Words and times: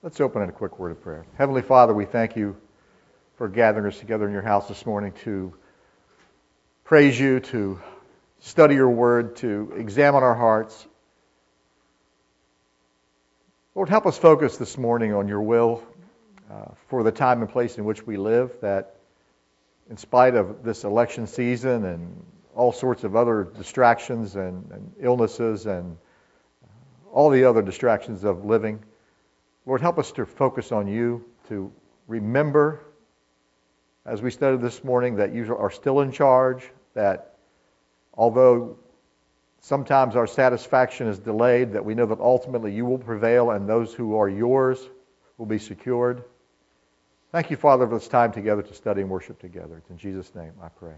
Let's 0.00 0.20
open 0.20 0.42
in 0.42 0.48
a 0.48 0.52
quick 0.52 0.78
word 0.78 0.92
of 0.92 1.02
prayer. 1.02 1.26
Heavenly 1.38 1.60
Father, 1.60 1.92
we 1.92 2.04
thank 2.04 2.36
you 2.36 2.56
for 3.34 3.48
gathering 3.48 3.92
us 3.92 3.98
together 3.98 4.28
in 4.28 4.32
your 4.32 4.42
house 4.42 4.68
this 4.68 4.86
morning 4.86 5.10
to 5.24 5.52
praise 6.84 7.18
you, 7.18 7.40
to 7.40 7.80
study 8.38 8.76
your 8.76 8.90
word, 8.90 9.34
to 9.38 9.72
examine 9.76 10.22
our 10.22 10.36
hearts. 10.36 10.86
Lord, 13.74 13.88
help 13.88 14.06
us 14.06 14.16
focus 14.16 14.56
this 14.56 14.78
morning 14.78 15.14
on 15.14 15.26
your 15.26 15.42
will 15.42 15.82
uh, 16.48 16.66
for 16.86 17.02
the 17.02 17.10
time 17.10 17.40
and 17.40 17.50
place 17.50 17.76
in 17.76 17.84
which 17.84 18.06
we 18.06 18.16
live, 18.16 18.52
that 18.60 18.94
in 19.90 19.96
spite 19.96 20.36
of 20.36 20.62
this 20.62 20.84
election 20.84 21.26
season 21.26 21.84
and 21.84 22.24
all 22.54 22.70
sorts 22.70 23.02
of 23.02 23.16
other 23.16 23.42
distractions 23.56 24.36
and, 24.36 24.70
and 24.70 24.92
illnesses 25.00 25.66
and 25.66 25.96
all 27.12 27.30
the 27.30 27.42
other 27.42 27.62
distractions 27.62 28.22
of 28.22 28.44
living, 28.44 28.78
Lord, 29.68 29.82
help 29.82 29.98
us 29.98 30.12
to 30.12 30.24
focus 30.24 30.72
on 30.72 30.88
you, 30.88 31.26
to 31.48 31.70
remember, 32.06 32.86
as 34.06 34.22
we 34.22 34.30
studied 34.30 34.62
this 34.62 34.82
morning, 34.82 35.16
that 35.16 35.34
you 35.34 35.54
are 35.54 35.70
still 35.70 36.00
in 36.00 36.10
charge, 36.10 36.70
that 36.94 37.34
although 38.14 38.78
sometimes 39.60 40.16
our 40.16 40.26
satisfaction 40.26 41.06
is 41.06 41.18
delayed, 41.18 41.74
that 41.74 41.84
we 41.84 41.94
know 41.94 42.06
that 42.06 42.18
ultimately 42.18 42.72
you 42.72 42.86
will 42.86 42.96
prevail 42.96 43.50
and 43.50 43.68
those 43.68 43.92
who 43.92 44.16
are 44.16 44.26
yours 44.26 44.80
will 45.36 45.44
be 45.44 45.58
secured. 45.58 46.24
Thank 47.30 47.50
you, 47.50 47.58
Father, 47.58 47.86
for 47.86 47.98
this 47.98 48.08
time 48.08 48.32
together 48.32 48.62
to 48.62 48.72
study 48.72 49.02
and 49.02 49.10
worship 49.10 49.38
together. 49.38 49.76
It's 49.76 49.90
in 49.90 49.98
Jesus' 49.98 50.34
name 50.34 50.54
I 50.62 50.68
pray. 50.68 50.94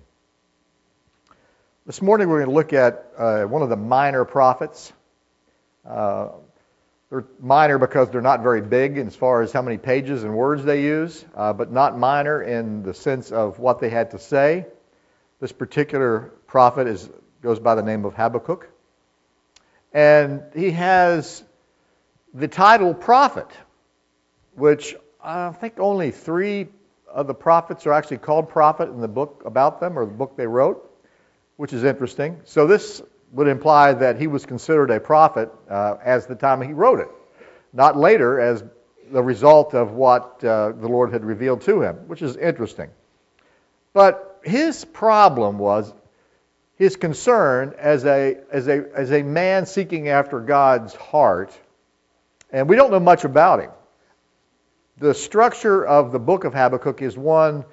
This 1.87 2.01
morning 2.01 2.29
we're 2.29 2.45
going 2.45 2.51
to 2.51 2.55
look 2.55 2.73
at 2.73 3.11
uh, 3.19 3.43
one 3.47 3.63
of 3.63 3.69
the 3.69 3.75
minor 3.75 4.25
prophets. 4.25 4.93
Uh, 5.85 6.29
they're 7.11 7.25
minor 7.41 7.79
because 7.79 8.09
they're 8.11 8.21
not 8.21 8.43
very 8.43 8.63
big 8.63 8.97
as 8.97 9.17
far 9.17 9.43
as 9.43 9.53
how 9.53 9.63
many 9.63 9.79
pages 9.79 10.23
and 10.23 10.33
words 10.35 10.65
they 10.65 10.83
use, 10.83 11.25
uh, 11.35 11.53
but 11.53 11.73
not 11.73 11.99
minor 11.99 12.43
in 12.43 12.85
the 12.85 12.95
sense 12.95 13.33
of 13.33 13.59
what 13.59 13.81
they 13.81 13.91
had 13.91 14.13
to 14.13 14.19
say. 14.19 14.67
This 15.41 15.51
particular 15.51 16.33
prophet 16.47 16.87
is, 16.87 17.11
goes 17.43 17.59
by 17.59 17.75
the 17.75 17.83
name 17.83 18.05
of 18.05 18.15
Habakkuk. 18.15 18.69
And 19.93 20.43
he 20.55 20.71
has 20.71 21.43
the 22.33 22.47
title 22.47 22.95
prophet, 22.95 23.49
which 24.55 24.95
I 25.23 25.51
think 25.51 25.81
only 25.81 26.13
three 26.13 26.69
of 27.13 27.27
the 27.27 27.35
prophets 27.35 27.89
are 27.89 27.93
actually 27.93 28.19
called 28.19 28.49
prophet 28.49 28.89
in 28.89 29.01
the 29.01 29.09
book 29.09 29.43
about 29.45 29.81
them 29.81 29.99
or 29.99 30.07
the 30.07 30.13
book 30.13 30.37
they 30.37 30.47
wrote, 30.47 30.89
which 31.57 31.73
is 31.73 31.83
interesting. 31.83 32.41
So 32.45 32.69
this 32.69 33.03
would 33.33 33.47
imply 33.47 33.93
that 33.93 34.21
he 34.21 34.27
was 34.27 34.45
considered 34.45 34.91
a 34.91 35.01
prophet 35.01 35.51
uh, 35.69 35.97
as 36.03 36.27
the 36.27 36.35
time 36.35 36.61
he 36.63 36.73
wrote 36.73 37.01
it, 37.01 37.09
not 37.73 37.97
later 37.97 38.41
as 38.41 38.65
the 39.11 39.23
result 39.23 39.75
of 39.75 39.93
what 39.93 40.43
uh, 40.45 40.73
the 40.73 40.89
Lord 40.89 41.13
had 41.13 41.25
revealed 41.25 41.63
to 41.63 41.83
him, 41.83 41.97
which 42.09 42.23
is 42.23 42.37
interesting. 42.37 42.91
But 43.93 44.41
his 44.45 44.85
problem 44.85 45.59
was 45.59 45.93
his 46.77 46.97
concern 46.97 47.75
as 47.79 48.05
a, 48.05 48.39
as 48.51 48.69
a, 48.69 48.85
as 48.95 49.13
a 49.13 49.23
man 49.23 49.67
seeking 49.67 50.09
after 50.09 50.41
God's 50.41 50.95
heart, 50.95 51.53
and 52.51 52.69
we 52.69 52.77
don't 52.77 52.91
know 52.91 53.01
much 53.01 53.25
about 53.25 53.61
him. 53.61 53.71
The 54.99 55.15
structure 55.15 55.85
of 55.85 56.13
the 56.13 56.19
book 56.19 56.45
of 56.45 56.53
Habakkuk 56.53 57.03
is 57.03 57.17
one 57.17 57.65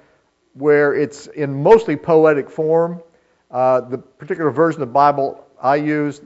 where 0.54 0.94
it's 0.94 1.26
in 1.26 1.62
mostly 1.62 1.96
poetic 1.96 2.50
form. 2.50 3.02
Uh, 3.50 3.80
the 3.80 3.98
particular 3.98 4.50
version 4.50 4.82
of 4.82 4.88
the 4.88 4.92
Bible 4.92 5.44
I 5.62 5.76
use, 5.76 6.20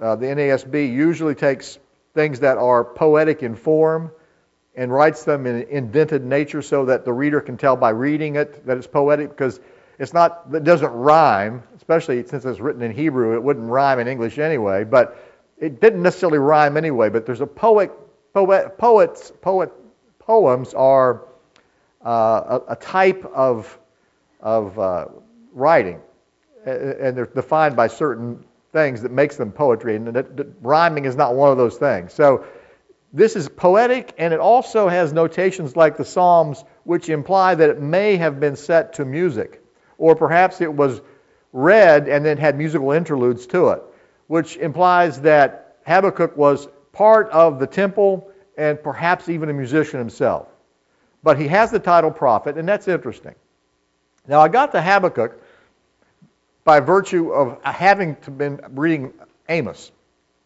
uh, 0.00 0.16
the 0.16 0.26
NASB, 0.26 0.92
usually 0.92 1.34
takes 1.34 1.78
things 2.14 2.40
that 2.40 2.58
are 2.58 2.84
poetic 2.84 3.42
in 3.42 3.54
form 3.54 4.10
and 4.76 4.92
writes 4.92 5.24
them 5.24 5.46
in 5.46 5.62
indented 5.68 6.24
nature 6.24 6.62
so 6.62 6.84
that 6.86 7.04
the 7.04 7.12
reader 7.12 7.40
can 7.40 7.56
tell 7.56 7.76
by 7.76 7.90
reading 7.90 8.36
it 8.36 8.64
that 8.66 8.76
it's 8.76 8.86
poetic 8.86 9.30
because 9.30 9.60
it's 9.98 10.12
not 10.12 10.44
it 10.52 10.64
doesn't 10.64 10.92
rhyme 10.92 11.62
especially 11.76 12.24
since 12.26 12.44
it's 12.44 12.60
written 12.60 12.82
in 12.82 12.92
hebrew 12.92 13.34
it 13.34 13.42
wouldn't 13.42 13.68
rhyme 13.68 13.98
in 13.98 14.08
english 14.08 14.38
anyway 14.38 14.84
but 14.84 15.16
it 15.58 15.80
didn't 15.80 16.02
necessarily 16.02 16.38
rhyme 16.38 16.76
anyway 16.76 17.08
but 17.08 17.24
there's 17.24 17.40
a 17.40 17.46
poet, 17.46 17.92
poet 18.32 18.76
poets 18.78 19.32
poet 19.40 19.70
poems 20.18 20.74
are 20.74 21.22
uh, 22.04 22.58
a, 22.68 22.72
a, 22.72 22.76
type 22.76 23.24
of 23.34 23.78
of 24.40 24.78
uh, 24.78 25.06
writing 25.52 26.00
and 26.66 27.16
they're 27.16 27.26
defined 27.26 27.76
by 27.76 27.86
certain 27.86 28.44
things 28.74 29.02
that 29.02 29.12
makes 29.12 29.36
them 29.36 29.52
poetry, 29.52 29.96
and 29.96 30.08
that, 30.08 30.36
that 30.36 30.48
rhyming 30.60 31.06
is 31.06 31.16
not 31.16 31.34
one 31.34 31.50
of 31.50 31.56
those 31.56 31.76
things. 31.78 32.12
So 32.12 32.44
this 33.12 33.36
is 33.36 33.48
poetic, 33.48 34.12
and 34.18 34.34
it 34.34 34.40
also 34.40 34.88
has 34.88 35.12
notations 35.12 35.76
like 35.76 35.96
the 35.96 36.04
Psalms, 36.04 36.64
which 36.82 37.08
imply 37.08 37.54
that 37.54 37.70
it 37.70 37.80
may 37.80 38.16
have 38.16 38.40
been 38.40 38.56
set 38.56 38.94
to 38.94 39.04
music, 39.04 39.62
or 39.96 40.16
perhaps 40.16 40.60
it 40.60 40.74
was 40.74 41.00
read 41.52 42.08
and 42.08 42.26
then 42.26 42.36
had 42.36 42.58
musical 42.58 42.90
interludes 42.90 43.46
to 43.46 43.68
it, 43.68 43.82
which 44.26 44.56
implies 44.56 45.20
that 45.20 45.76
Habakkuk 45.86 46.36
was 46.36 46.66
part 46.90 47.30
of 47.30 47.60
the 47.60 47.68
temple 47.68 48.28
and 48.58 48.82
perhaps 48.82 49.28
even 49.28 49.48
a 49.50 49.52
musician 49.52 50.00
himself. 50.00 50.48
But 51.22 51.38
he 51.38 51.46
has 51.46 51.70
the 51.70 51.78
title 51.78 52.10
prophet, 52.10 52.58
and 52.58 52.68
that's 52.68 52.88
interesting. 52.88 53.36
Now, 54.26 54.40
I 54.40 54.48
got 54.48 54.72
to 54.72 54.82
Habakkuk 54.82 55.40
by 56.64 56.80
virtue 56.80 57.30
of 57.30 57.62
having 57.62 58.16
been 58.36 58.60
reading 58.70 59.12
Amos. 59.48 59.92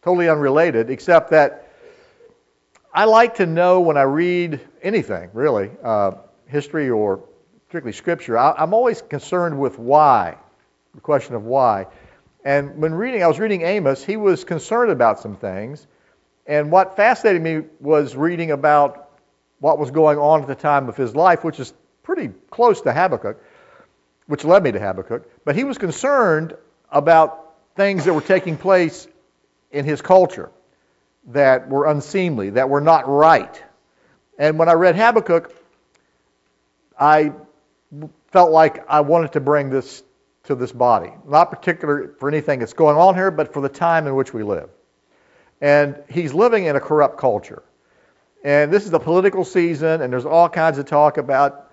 Totally 0.01 0.29
unrelated, 0.29 0.89
except 0.89 1.31
that 1.31 1.69
I 2.93 3.05
like 3.05 3.35
to 3.35 3.45
know 3.45 3.81
when 3.81 3.97
I 3.97 4.03
read 4.03 4.59
anything, 4.81 5.29
really, 5.33 5.71
uh, 5.83 6.11
history 6.47 6.89
or 6.89 7.23
particularly 7.67 7.93
scripture, 7.93 8.37
I, 8.37 8.55
am 8.57 8.73
always 8.73 9.01
concerned 9.01 9.59
with 9.59 9.77
why, 9.77 10.37
the 10.95 11.01
question 11.01 11.35
of 11.35 11.43
why. 11.43 11.87
And 12.43 12.77
when 12.77 12.93
reading, 12.93 13.23
I 13.23 13.27
was 13.27 13.39
reading 13.39 13.61
Amos, 13.61 14.03
he 14.03 14.17
was 14.17 14.43
concerned 14.43 14.91
about 14.91 15.19
some 15.19 15.35
things. 15.35 15.85
And 16.47 16.71
what 16.71 16.95
fascinated 16.95 17.41
me 17.41 17.67
was 17.79 18.15
reading 18.15 18.51
about 18.51 19.11
what 19.59 19.77
was 19.77 19.91
going 19.91 20.17
on 20.17 20.41
at 20.41 20.47
the 20.47 20.55
time 20.55 20.89
of 20.89 20.97
his 20.97 21.15
life, 21.15 21.43
which 21.43 21.59
is 21.59 21.73
pretty 22.01 22.29
close 22.49 22.81
to 22.81 22.93
Habakkuk 22.93 23.39
which 24.29 24.45
led 24.45 24.61
me 24.61 24.71
to 24.71 24.79
Habakkuk. 24.79 25.27
But 25.43 25.55
he 25.55 25.63
was 25.63 25.79
concerned 25.79 26.55
about 26.91 27.55
things 27.75 28.05
that 28.05 28.13
were 28.13 28.21
taking 28.21 28.57
place 28.57 29.07
in 29.71 29.85
his 29.85 30.03
culture 30.03 30.51
that 31.29 31.67
were 31.67 31.87
unseemly, 31.87 32.51
that 32.51 32.69
were 32.69 32.79
not 32.79 33.09
right. 33.09 33.63
And 34.37 34.59
when 34.59 34.69
I 34.69 34.73
read 34.73 34.95
Habakkuk, 34.95 35.51
I 36.97 37.33
felt 38.27 38.51
like 38.51 38.87
I 38.87 39.01
wanted 39.01 39.31
to 39.33 39.39
bring 39.39 39.71
this 39.71 40.03
to 40.43 40.53
this 40.53 40.71
body. 40.71 41.11
Not 41.25 41.49
particular 41.49 42.13
for 42.19 42.29
anything 42.29 42.59
that's 42.59 42.73
going 42.73 42.97
on 42.97 43.15
here, 43.15 43.31
but 43.31 43.51
for 43.51 43.61
the 43.61 43.69
time 43.69 44.05
in 44.05 44.13
which 44.13 44.31
we 44.31 44.43
live. 44.43 44.69
And 45.59 45.95
he's 46.07 46.35
living 46.35 46.65
in 46.65 46.75
a 46.75 46.79
corrupt 46.79 47.17
culture. 47.17 47.63
And 48.43 48.71
this 48.71 48.85
is 48.85 48.91
the 48.91 48.99
political 48.99 49.43
season, 49.43 50.03
and 50.03 50.13
there's 50.13 50.27
all 50.27 50.49
kinds 50.49 50.77
of 50.77 50.85
talk 50.85 51.17
about 51.17 51.68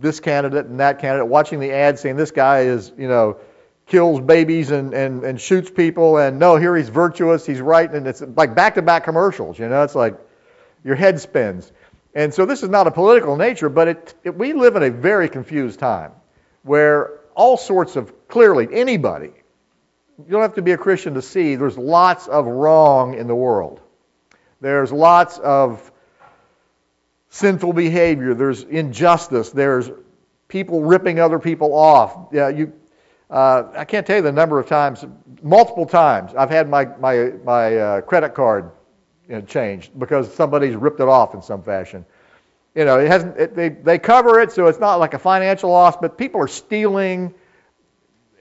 this 0.00 0.20
candidate 0.20 0.66
and 0.66 0.80
that 0.80 0.98
candidate, 0.98 1.28
watching 1.28 1.60
the 1.60 1.72
ad 1.72 1.98
saying 1.98 2.16
this 2.16 2.30
guy 2.30 2.60
is, 2.60 2.92
you 2.98 3.08
know, 3.08 3.38
kills 3.86 4.20
babies 4.20 4.70
and, 4.70 4.92
and, 4.94 5.24
and 5.24 5.40
shoots 5.40 5.70
people, 5.70 6.18
and 6.18 6.38
no, 6.38 6.56
here 6.56 6.76
he's 6.76 6.88
virtuous, 6.88 7.46
he's 7.46 7.60
right, 7.60 7.90
and 7.90 8.06
it's 8.06 8.20
like 8.20 8.54
back 8.54 8.74
to 8.74 8.82
back 8.82 9.04
commercials, 9.04 9.58
you 9.58 9.68
know, 9.68 9.82
it's 9.82 9.94
like 9.94 10.18
your 10.84 10.96
head 10.96 11.20
spins. 11.20 11.70
And 12.14 12.32
so 12.32 12.46
this 12.46 12.62
is 12.62 12.68
not 12.68 12.86
a 12.86 12.90
political 12.90 13.36
nature, 13.36 13.68
but 13.68 13.88
it, 13.88 14.14
it, 14.24 14.34
we 14.36 14.54
live 14.54 14.74
in 14.76 14.82
a 14.82 14.90
very 14.90 15.28
confused 15.28 15.78
time 15.78 16.12
where 16.62 17.20
all 17.34 17.56
sorts 17.56 17.96
of, 17.96 18.26
clearly, 18.28 18.66
anybody, 18.72 19.32
you 20.18 20.30
don't 20.30 20.42
have 20.42 20.54
to 20.54 20.62
be 20.62 20.72
a 20.72 20.78
Christian 20.78 21.14
to 21.14 21.22
see, 21.22 21.56
there's 21.56 21.76
lots 21.76 22.26
of 22.26 22.46
wrong 22.46 23.14
in 23.14 23.26
the 23.26 23.34
world. 23.34 23.80
There's 24.60 24.90
lots 24.90 25.38
of 25.38 25.92
sinful 27.36 27.74
behavior, 27.74 28.34
there's 28.34 28.62
injustice, 28.62 29.50
there's 29.50 29.90
people 30.48 30.82
ripping 30.82 31.20
other 31.20 31.38
people 31.38 31.74
off. 31.74 32.28
Yeah, 32.32 32.48
you, 32.48 32.72
uh, 33.28 33.64
I 33.76 33.84
can't 33.84 34.06
tell 34.06 34.16
you 34.16 34.22
the 34.22 34.32
number 34.32 34.58
of 34.58 34.66
times, 34.66 35.04
multiple 35.42 35.86
times, 35.86 36.34
I've 36.34 36.50
had 36.50 36.68
my, 36.68 36.86
my, 36.98 37.32
my 37.44 37.76
uh, 37.76 38.00
credit 38.00 38.34
card 38.34 38.70
you 39.28 39.34
know, 39.34 39.40
changed 39.42 39.98
because 39.98 40.32
somebody's 40.34 40.76
ripped 40.76 41.00
it 41.00 41.08
off 41.08 41.34
in 41.34 41.42
some 41.42 41.62
fashion. 41.62 42.06
You 42.74 42.84
know, 42.84 42.98
it 42.98 43.08
hasn't, 43.08 43.36
it, 43.36 43.54
they, 43.54 43.68
they 43.68 43.98
cover 43.98 44.40
it 44.40 44.52
so 44.52 44.66
it's 44.66 44.80
not 44.80 44.96
like 44.96 45.12
a 45.12 45.18
financial 45.18 45.70
loss, 45.70 45.96
but 45.96 46.16
people 46.16 46.40
are 46.40 46.48
stealing. 46.48 47.34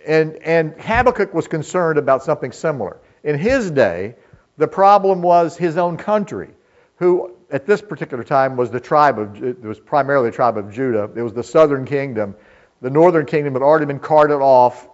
And, 0.07 0.35
and 0.35 0.79
Habakkuk 0.79 1.33
was 1.33 1.47
concerned 1.47 1.99
about 1.99 2.23
something 2.23 2.51
similar. 2.51 2.97
In 3.23 3.37
his 3.37 3.71
day, 3.71 4.15
the 4.57 4.67
problem 4.67 5.21
was 5.21 5.57
his 5.57 5.77
own 5.77 5.97
country, 5.97 6.49
who 6.97 7.34
at 7.51 7.65
this 7.65 7.81
particular 7.81 8.23
time 8.23 8.57
was 8.57 8.71
the 8.71 8.79
tribe 8.79 9.19
of, 9.19 9.43
it 9.43 9.61
was 9.61 9.79
primarily 9.79 10.29
the 10.29 10.35
tribe 10.35 10.57
of 10.57 10.71
Judah. 10.71 11.09
It 11.15 11.21
was 11.21 11.33
the 11.33 11.43
southern 11.43 11.85
kingdom. 11.85 12.35
The 12.81 12.89
northern 12.89 13.25
kingdom 13.25 13.53
had 13.53 13.61
already 13.61 13.85
been 13.85 13.99
carted 13.99 14.41
off, 14.41 14.87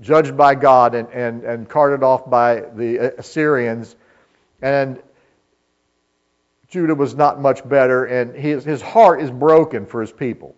judged 0.00 0.36
by 0.36 0.54
God, 0.54 0.94
and, 0.94 1.08
and, 1.08 1.44
and 1.44 1.68
carted 1.68 2.02
off 2.02 2.28
by 2.28 2.60
the 2.60 3.18
Assyrians. 3.18 3.96
And 4.62 5.02
Judah 6.68 6.94
was 6.94 7.14
not 7.14 7.40
much 7.40 7.68
better, 7.68 8.04
and 8.04 8.34
his, 8.34 8.64
his 8.64 8.80
heart 8.80 9.20
is 9.20 9.30
broken 9.30 9.86
for 9.86 10.00
his 10.00 10.12
people. 10.12 10.54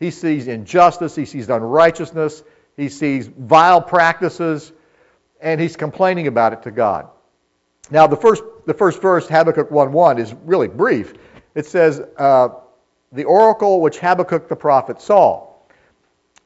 He 0.00 0.10
sees 0.10 0.48
injustice, 0.48 1.14
he 1.14 1.24
sees 1.24 1.48
unrighteousness, 1.48 2.42
he 2.76 2.88
sees 2.88 3.28
vile 3.28 3.80
practices, 3.80 4.72
and 5.40 5.60
he's 5.60 5.76
complaining 5.76 6.26
about 6.26 6.52
it 6.52 6.62
to 6.62 6.72
God. 6.72 7.08
Now, 7.90 8.06
the 8.06 8.16
first, 8.16 8.42
the 8.66 8.74
first 8.74 9.02
verse, 9.02 9.28
Habakkuk 9.28 9.70
1.1, 9.70 10.18
is 10.18 10.34
really 10.44 10.68
brief. 10.68 11.14
It 11.54 11.66
says, 11.66 12.00
uh, 12.16 12.48
the 13.12 13.24
oracle 13.24 13.80
which 13.80 13.98
Habakkuk 13.98 14.48
the 14.48 14.56
prophet 14.56 15.00
saw. 15.00 15.48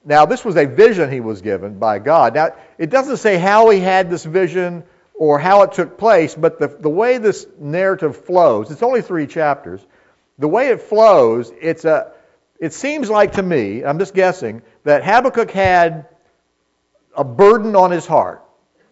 Now, 0.04 0.24
this 0.26 0.44
was 0.44 0.56
a 0.56 0.66
vision 0.66 1.10
he 1.10 1.20
was 1.20 1.42
given 1.42 1.78
by 1.78 1.98
God. 1.98 2.34
Now, 2.34 2.54
it 2.78 2.90
doesn't 2.90 3.18
say 3.18 3.38
how 3.38 3.70
he 3.70 3.80
had 3.80 4.08
this 4.08 4.24
vision 4.24 4.84
or 5.14 5.38
how 5.38 5.62
it 5.62 5.72
took 5.72 5.98
place, 5.98 6.34
but 6.34 6.58
the, 6.58 6.68
the 6.68 6.90
way 6.90 7.18
this 7.18 7.46
narrative 7.58 8.16
flows, 8.24 8.70
it's 8.70 8.82
only 8.82 9.02
three 9.02 9.26
chapters. 9.26 9.80
The 10.38 10.48
way 10.48 10.68
it 10.68 10.82
flows, 10.82 11.50
it's 11.60 11.84
a, 11.84 12.12
it 12.60 12.72
seems 12.72 13.10
like 13.10 13.32
to 13.32 13.42
me, 13.42 13.84
I'm 13.84 13.98
just 13.98 14.14
guessing, 14.14 14.62
that 14.84 15.04
Habakkuk 15.04 15.50
had 15.50 16.06
a 17.16 17.24
burden 17.24 17.74
on 17.74 17.90
his 17.90 18.06
heart. 18.06 18.44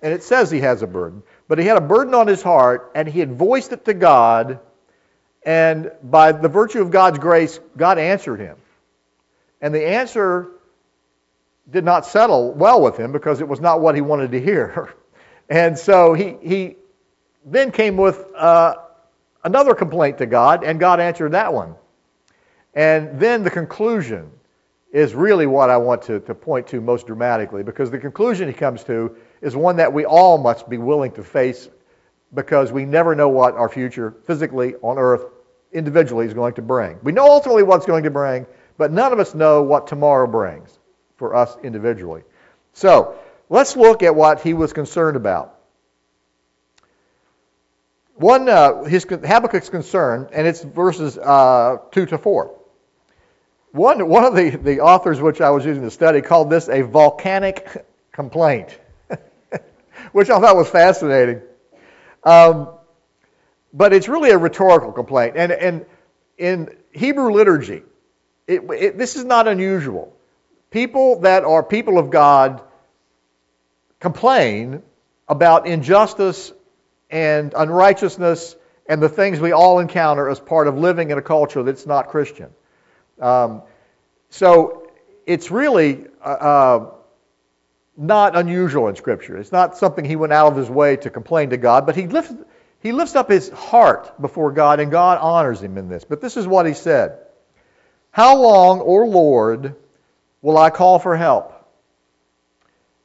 And 0.02 0.12
it 0.12 0.22
says 0.22 0.50
he 0.50 0.60
has 0.60 0.82
a 0.82 0.86
burden. 0.86 1.22
But 1.48 1.58
he 1.58 1.66
had 1.66 1.76
a 1.76 1.82
burden 1.82 2.14
on 2.14 2.26
his 2.26 2.42
heart, 2.42 2.92
and 2.94 3.06
he 3.06 3.20
had 3.20 3.32
voiced 3.32 3.72
it 3.72 3.84
to 3.84 3.94
God. 3.94 4.60
And 5.44 5.92
by 6.02 6.32
the 6.32 6.48
virtue 6.48 6.80
of 6.80 6.90
God's 6.90 7.18
grace, 7.18 7.60
God 7.76 7.98
answered 7.98 8.40
him. 8.40 8.56
And 9.60 9.74
the 9.74 9.86
answer 9.86 10.48
did 11.70 11.84
not 11.84 12.06
settle 12.06 12.52
well 12.52 12.80
with 12.80 12.96
him 12.96 13.12
because 13.12 13.40
it 13.40 13.48
was 13.48 13.60
not 13.60 13.80
what 13.80 13.94
he 13.94 14.00
wanted 14.00 14.32
to 14.32 14.40
hear. 14.40 14.94
And 15.46 15.78
so 15.78 16.14
he, 16.14 16.36
he 16.40 16.76
then 17.44 17.70
came 17.70 17.98
with 17.98 18.24
uh, 18.34 18.76
another 19.44 19.74
complaint 19.74 20.16
to 20.18 20.26
God, 20.26 20.64
and 20.64 20.80
God 20.80 21.00
answered 21.00 21.32
that 21.32 21.52
one. 21.52 21.74
And 22.72 23.20
then 23.20 23.44
the 23.44 23.50
conclusion 23.50 24.30
is 24.90 25.14
really 25.14 25.46
what 25.46 25.68
I 25.68 25.76
want 25.76 26.00
to, 26.04 26.20
to 26.20 26.34
point 26.34 26.68
to 26.68 26.80
most 26.80 27.06
dramatically, 27.06 27.62
because 27.62 27.90
the 27.90 27.98
conclusion 27.98 28.48
he 28.48 28.54
comes 28.54 28.84
to 28.84 29.16
is 29.44 29.54
one 29.54 29.76
that 29.76 29.92
we 29.92 30.04
all 30.04 30.38
must 30.38 30.68
be 30.68 30.78
willing 30.78 31.12
to 31.12 31.22
face 31.22 31.68
because 32.34 32.72
we 32.72 32.84
never 32.84 33.14
know 33.14 33.28
what 33.28 33.54
our 33.54 33.68
future 33.68 34.16
physically 34.26 34.74
on 34.82 34.98
earth 34.98 35.26
individually 35.72 36.26
is 36.26 36.34
going 36.34 36.54
to 36.54 36.62
bring. 36.62 36.98
We 37.02 37.12
know 37.12 37.26
ultimately 37.26 37.62
what 37.62 37.76
it's 37.76 37.86
going 37.86 38.04
to 38.04 38.10
bring, 38.10 38.46
but 38.76 38.90
none 38.90 39.12
of 39.12 39.20
us 39.20 39.34
know 39.34 39.62
what 39.62 39.86
tomorrow 39.86 40.26
brings 40.26 40.78
for 41.16 41.36
us 41.36 41.56
individually. 41.62 42.22
So, 42.72 43.16
Let's 43.48 43.76
look 43.76 44.02
at 44.02 44.14
what 44.14 44.40
he 44.40 44.54
was 44.54 44.72
concerned 44.72 45.16
about. 45.16 45.58
One, 48.14 48.48
uh, 48.48 48.84
his 48.84 49.04
Habakkuk's 49.04 49.68
concern, 49.68 50.28
and 50.32 50.46
it's 50.46 50.62
verses 50.62 51.18
uh, 51.18 51.78
2 51.90 52.06
to 52.06 52.18
4. 52.18 52.58
One, 53.72 54.08
one 54.08 54.24
of 54.24 54.34
the, 54.34 54.50
the 54.50 54.80
authors 54.80 55.20
which 55.20 55.40
I 55.40 55.50
was 55.50 55.64
using 55.66 55.82
to 55.82 55.90
study 55.90 56.20
called 56.20 56.48
this 56.48 56.68
a 56.68 56.82
volcanic 56.82 57.84
complaint, 58.12 58.78
which 60.12 60.30
I 60.30 60.40
thought 60.40 60.56
was 60.56 60.68
fascinating. 60.68 61.40
Um, 62.22 62.68
but 63.72 63.92
it's 63.92 64.08
really 64.08 64.30
a 64.30 64.38
rhetorical 64.38 64.92
complaint. 64.92 65.34
And, 65.36 65.52
and 65.52 65.86
in 66.38 66.76
Hebrew 66.92 67.32
liturgy, 67.32 67.82
it, 68.46 68.62
it, 68.70 68.98
this 68.98 69.16
is 69.16 69.24
not 69.24 69.48
unusual. 69.48 70.16
People 70.70 71.20
that 71.20 71.44
are 71.44 71.62
people 71.62 71.98
of 71.98 72.10
God 72.10 72.62
complain 74.00 74.82
about 75.28 75.66
injustice 75.66 76.52
and 77.10 77.54
unrighteousness 77.56 78.56
and 78.86 79.02
the 79.02 79.08
things 79.08 79.40
we 79.40 79.52
all 79.52 79.78
encounter 79.78 80.28
as 80.28 80.38
part 80.38 80.68
of 80.68 80.76
living 80.76 81.10
in 81.10 81.18
a 81.18 81.22
culture 81.22 81.62
that's 81.62 81.86
not 81.86 82.08
Christian. 82.08 82.50
Um, 83.20 83.62
so 84.30 84.90
it's 85.26 85.50
really 85.50 86.06
uh, 86.22 86.28
uh, 86.28 86.93
not 87.96 88.36
unusual 88.36 88.88
in 88.88 88.96
Scripture. 88.96 89.36
It's 89.36 89.52
not 89.52 89.76
something 89.76 90.04
he 90.04 90.16
went 90.16 90.32
out 90.32 90.52
of 90.52 90.56
his 90.56 90.70
way 90.70 90.96
to 90.96 91.10
complain 91.10 91.50
to 91.50 91.56
God, 91.56 91.86
but 91.86 91.96
he 91.96 92.06
lifts, 92.06 92.34
he 92.80 92.92
lifts 92.92 93.14
up 93.14 93.30
his 93.30 93.48
heart 93.50 94.20
before 94.20 94.52
God, 94.52 94.80
and 94.80 94.90
God 94.90 95.18
honors 95.20 95.62
him 95.62 95.78
in 95.78 95.88
this. 95.88 96.04
But 96.04 96.20
this 96.20 96.36
is 96.36 96.46
what 96.46 96.66
he 96.66 96.74
said 96.74 97.18
How 98.10 98.40
long, 98.40 98.80
O 98.80 99.04
Lord, 99.04 99.76
will 100.42 100.58
I 100.58 100.70
call 100.70 100.98
for 100.98 101.16
help? 101.16 101.52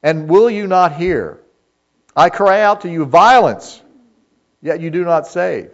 And 0.02 0.30
will 0.30 0.50
you 0.50 0.68
not 0.68 0.96
hear? 0.96 1.40
I 2.16 2.30
cry 2.30 2.62
out 2.62 2.82
to 2.82 2.90
you 2.90 3.06
violence, 3.06 3.82
yet 4.62 4.82
you 4.82 4.90
do 4.90 5.04
not 5.04 5.28
save. 5.28 5.72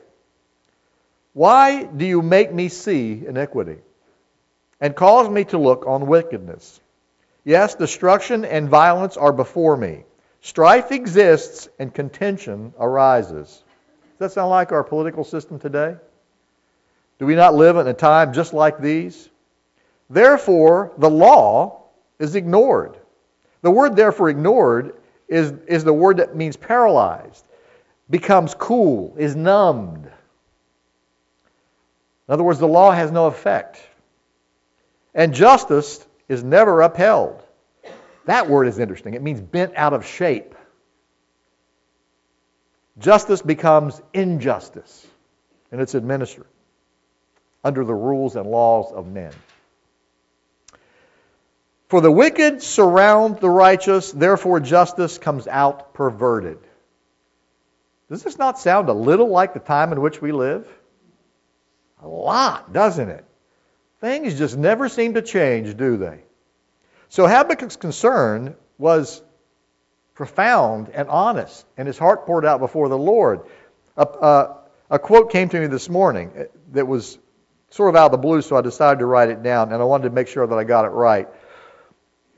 Why 1.34 1.84
do 1.84 2.06
you 2.06 2.22
make 2.22 2.54
me 2.54 2.70
see 2.70 3.24
iniquity 3.26 3.78
and 4.80 4.96
cause 4.96 5.30
me 5.30 5.44
to 5.46 5.58
look 5.58 5.86
on 5.88 6.08
wickedness? 6.08 6.80
Yes, 7.46 7.76
destruction 7.76 8.44
and 8.44 8.68
violence 8.68 9.16
are 9.16 9.32
before 9.32 9.78
me. 9.78 10.04
Strife 10.42 10.92
exists 10.92 11.70
and 11.80 11.94
contention 11.94 12.74
arises. 12.78 13.48
Does 13.48 14.20
that 14.20 14.32
sound 14.34 14.50
like 14.50 14.74
our 14.74 14.84
political 14.84 15.24
system 15.24 15.60
today? 15.60 15.96
Do 17.20 17.26
we 17.26 17.36
not 17.36 17.56
live 17.56 17.78
in 17.78 17.88
a 17.88 17.94
time 17.94 18.34
just 18.34 18.54
like 18.54 18.82
these? 18.82 19.30
Therefore, 20.10 20.92
the 20.98 21.10
law 21.10 21.84
is 22.20 22.36
ignored 22.36 22.98
the 23.66 23.72
word, 23.72 23.96
therefore, 23.96 24.30
ignored 24.30 24.94
is, 25.28 25.52
is 25.66 25.84
the 25.84 25.92
word 25.92 26.18
that 26.18 26.36
means 26.36 26.56
paralyzed, 26.56 27.44
becomes 28.12 28.54
cool, 28.54 29.16
is 29.18 29.36
numbed. 29.36 30.06
In 30.06 30.12
other 32.32 32.44
words, 32.44 32.60
the 32.60 32.68
law 32.68 32.92
has 32.92 33.12
no 33.12 33.26
effect. 33.26 33.82
And 35.16 35.34
justice 35.34 36.06
is 36.28 36.44
never 36.44 36.82
upheld. 36.82 37.44
That 38.26 38.50
word 38.50 38.68
is 38.68 38.80
interesting. 38.80 39.14
It 39.14 39.22
means 39.22 39.40
bent 39.40 39.74
out 39.76 39.94
of 39.94 40.06
shape. 40.06 40.56
Justice 42.98 43.42
becomes 43.42 44.02
injustice, 44.14 45.06
and 45.72 45.82
it's 45.82 45.96
administered 45.96 46.48
under 47.64 47.84
the 47.84 47.94
rules 47.94 48.36
and 48.36 48.48
laws 48.48 48.92
of 48.92 49.08
men. 49.08 49.34
For 51.90 52.02
the 52.02 52.12
wicked 52.12 52.62
surround 52.62 53.40
the 53.40 53.50
righteous, 53.50 54.12
therefore 54.12 54.60
justice 54.60 55.18
comes 55.18 55.48
out 55.48 55.94
perverted. 55.94 56.60
Does 58.10 58.24
this 58.24 58.38
not 58.38 58.60
sound 58.60 58.90
a 58.90 58.94
little 58.94 59.30
like 59.30 59.54
the 59.54 59.60
time 59.60 59.92
in 59.92 60.02
which 60.02 60.22
we 60.22 60.32
live? 60.32 60.68
A 62.02 62.08
lot, 62.08 62.72
doesn't 62.72 63.10
it? 63.10 63.26
Things 64.00 64.38
just 64.38 64.58
never 64.58 64.90
seem 64.90 65.16
to 65.16 65.22
change, 65.22 65.76
do 65.76 65.98
they? 65.98 66.25
So 67.10 67.28
Habakkuk's 67.28 67.76
concern 67.76 68.56
was 68.78 69.22
profound 70.14 70.90
and 70.90 71.10
honest, 71.10 71.66
and 71.78 71.88
his 71.88 71.98
heart 71.98 72.26
poured 72.26 72.46
out 72.46 72.60
before 72.60 72.90
the 72.90 72.98
Lord. 72.98 73.42
A, 73.98 74.04
a, 74.04 74.58
a 74.92 75.00
quote 75.00 75.32
came 75.32 75.50
to 75.50 75.60
me 75.60 75.68
this 75.68 75.90
morning 75.90 76.32
that 76.72 76.88
was 76.88 77.18
sort 77.70 77.90
of 77.90 77.96
out 77.96 78.06
of 78.06 78.12
the 78.12 78.18
blue, 78.18 78.42
so 78.42 78.56
I 78.56 78.62
decided 78.62 79.00
to 79.00 79.06
write 79.06 79.30
it 79.30 79.44
down, 79.44 79.74
and 79.74 79.82
I 79.82 79.86
wanted 79.86 80.04
to 80.04 80.10
make 80.16 80.28
sure 80.28 80.48
that 80.48 80.56
I 80.56 80.64
got 80.64 80.86
it 80.86 80.90
right. 80.90 81.28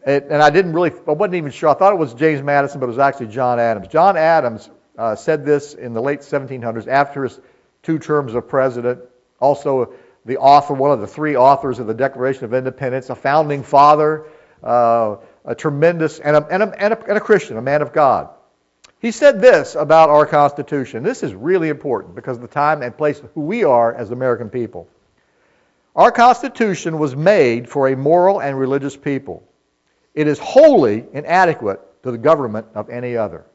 It, 0.06 0.28
and 0.30 0.42
I 0.42 0.50
didn't 0.50 0.74
really, 0.74 0.92
I 1.08 1.12
wasn't 1.12 1.36
even 1.36 1.52
sure. 1.52 1.70
I 1.70 1.74
thought 1.74 1.94
it 1.94 2.00
was 2.00 2.14
James 2.14 2.42
Madison, 2.42 2.80
but 2.80 2.86
it 2.86 2.90
was 2.90 3.00
actually 3.00 3.28
John 3.28 3.60
Adams. 3.60 3.88
John 3.90 4.18
Adams 4.18 4.70
uh, 4.98 5.16
said 5.16 5.46
this 5.46 5.74
in 5.74 5.94
the 5.94 6.02
late 6.02 6.22
1700s 6.22 6.88
after 6.88 7.24
his 7.24 7.40
two 7.84 8.00
terms 8.00 8.34
of 8.34 8.48
president. 8.48 9.02
Also, 9.40 9.94
the 10.26 10.38
author, 10.38 10.74
one 10.74 10.92
of 10.92 11.00
the 11.00 11.08
three 11.08 11.36
authors 11.36 11.80
of 11.80 11.88
the 11.88 11.94
Declaration 11.94 12.46
of 12.46 12.54
Independence, 12.54 13.10
a 13.10 13.16
founding 13.16 13.64
father, 13.64 14.26
uh, 14.64 15.18
a 15.46 15.56
tremendous, 15.56 16.20
and 16.20 16.36
a, 16.36 16.46
and, 16.48 16.64
a, 16.64 16.84
and, 16.84 16.94
a, 16.94 17.08
and 17.08 17.18
a 17.18 17.22
Christian, 17.22 17.58
a 17.58 17.62
man 17.62 17.82
of 17.82 17.94
God. 17.94 18.30
He 19.00 19.12
said 19.12 19.42
this 19.42 19.76
about 19.76 20.10
our 20.10 20.26
Constitution. 20.26 21.04
This 21.04 21.22
is 21.24 21.34
really 21.34 21.70
important 21.70 22.16
because 22.16 22.38
of 22.38 22.42
the 22.42 22.48
time 22.48 22.82
and 22.82 22.98
place 22.98 23.20
of 23.20 23.30
who 23.34 23.42
we 23.42 23.64
are 23.64 23.94
as 23.94 24.12
American 24.12 24.50
people. 24.50 24.88
Our 25.96 26.12
Constitution 26.12 27.00
was 27.00 27.16
made 27.16 27.70
for 27.70 27.88
a 27.88 27.96
moral 27.96 28.42
and 28.42 28.58
religious 28.58 28.96
people. 28.96 29.44
It 30.14 30.28
is 30.28 30.40
wholly 30.40 31.06
inadequate 31.14 32.04
to 32.04 32.12
the 32.12 32.18
government 32.18 32.68
of 32.74 32.90
any 32.90 33.18
other. 33.18 33.46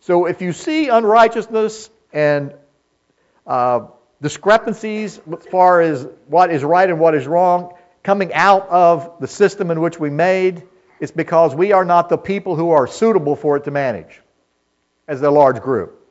So 0.00 0.26
if 0.26 0.40
you 0.40 0.52
see 0.52 0.88
unrighteousness 0.88 1.90
and 2.12 2.54
uh, 3.46 3.86
discrepancies 4.22 5.20
as 5.32 5.46
far 5.46 5.80
as 5.80 6.06
what 6.26 6.50
is 6.50 6.62
right 6.62 6.88
and 6.88 7.00
what 7.00 7.14
is 7.14 7.26
wrong 7.26 7.74
coming 8.08 8.32
out 8.32 8.66
of 8.70 9.20
the 9.20 9.28
system 9.28 9.70
in 9.70 9.82
which 9.82 10.00
we 10.00 10.08
made, 10.08 10.62
it's 10.98 11.12
because 11.12 11.54
we 11.54 11.72
are 11.72 11.84
not 11.84 12.08
the 12.08 12.16
people 12.16 12.56
who 12.56 12.70
are 12.70 12.86
suitable 12.86 13.36
for 13.36 13.58
it 13.58 13.64
to 13.64 13.70
manage 13.70 14.22
as 15.06 15.20
a 15.20 15.30
large 15.30 15.60
group. 15.60 16.08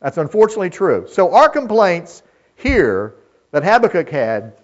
That's 0.00 0.18
unfortunately 0.18 0.70
true. 0.70 1.06
So 1.08 1.36
our 1.36 1.48
complaints 1.48 2.24
here 2.56 3.14
that 3.52 3.62
Habakkuk 3.62 4.10
had 4.10 4.54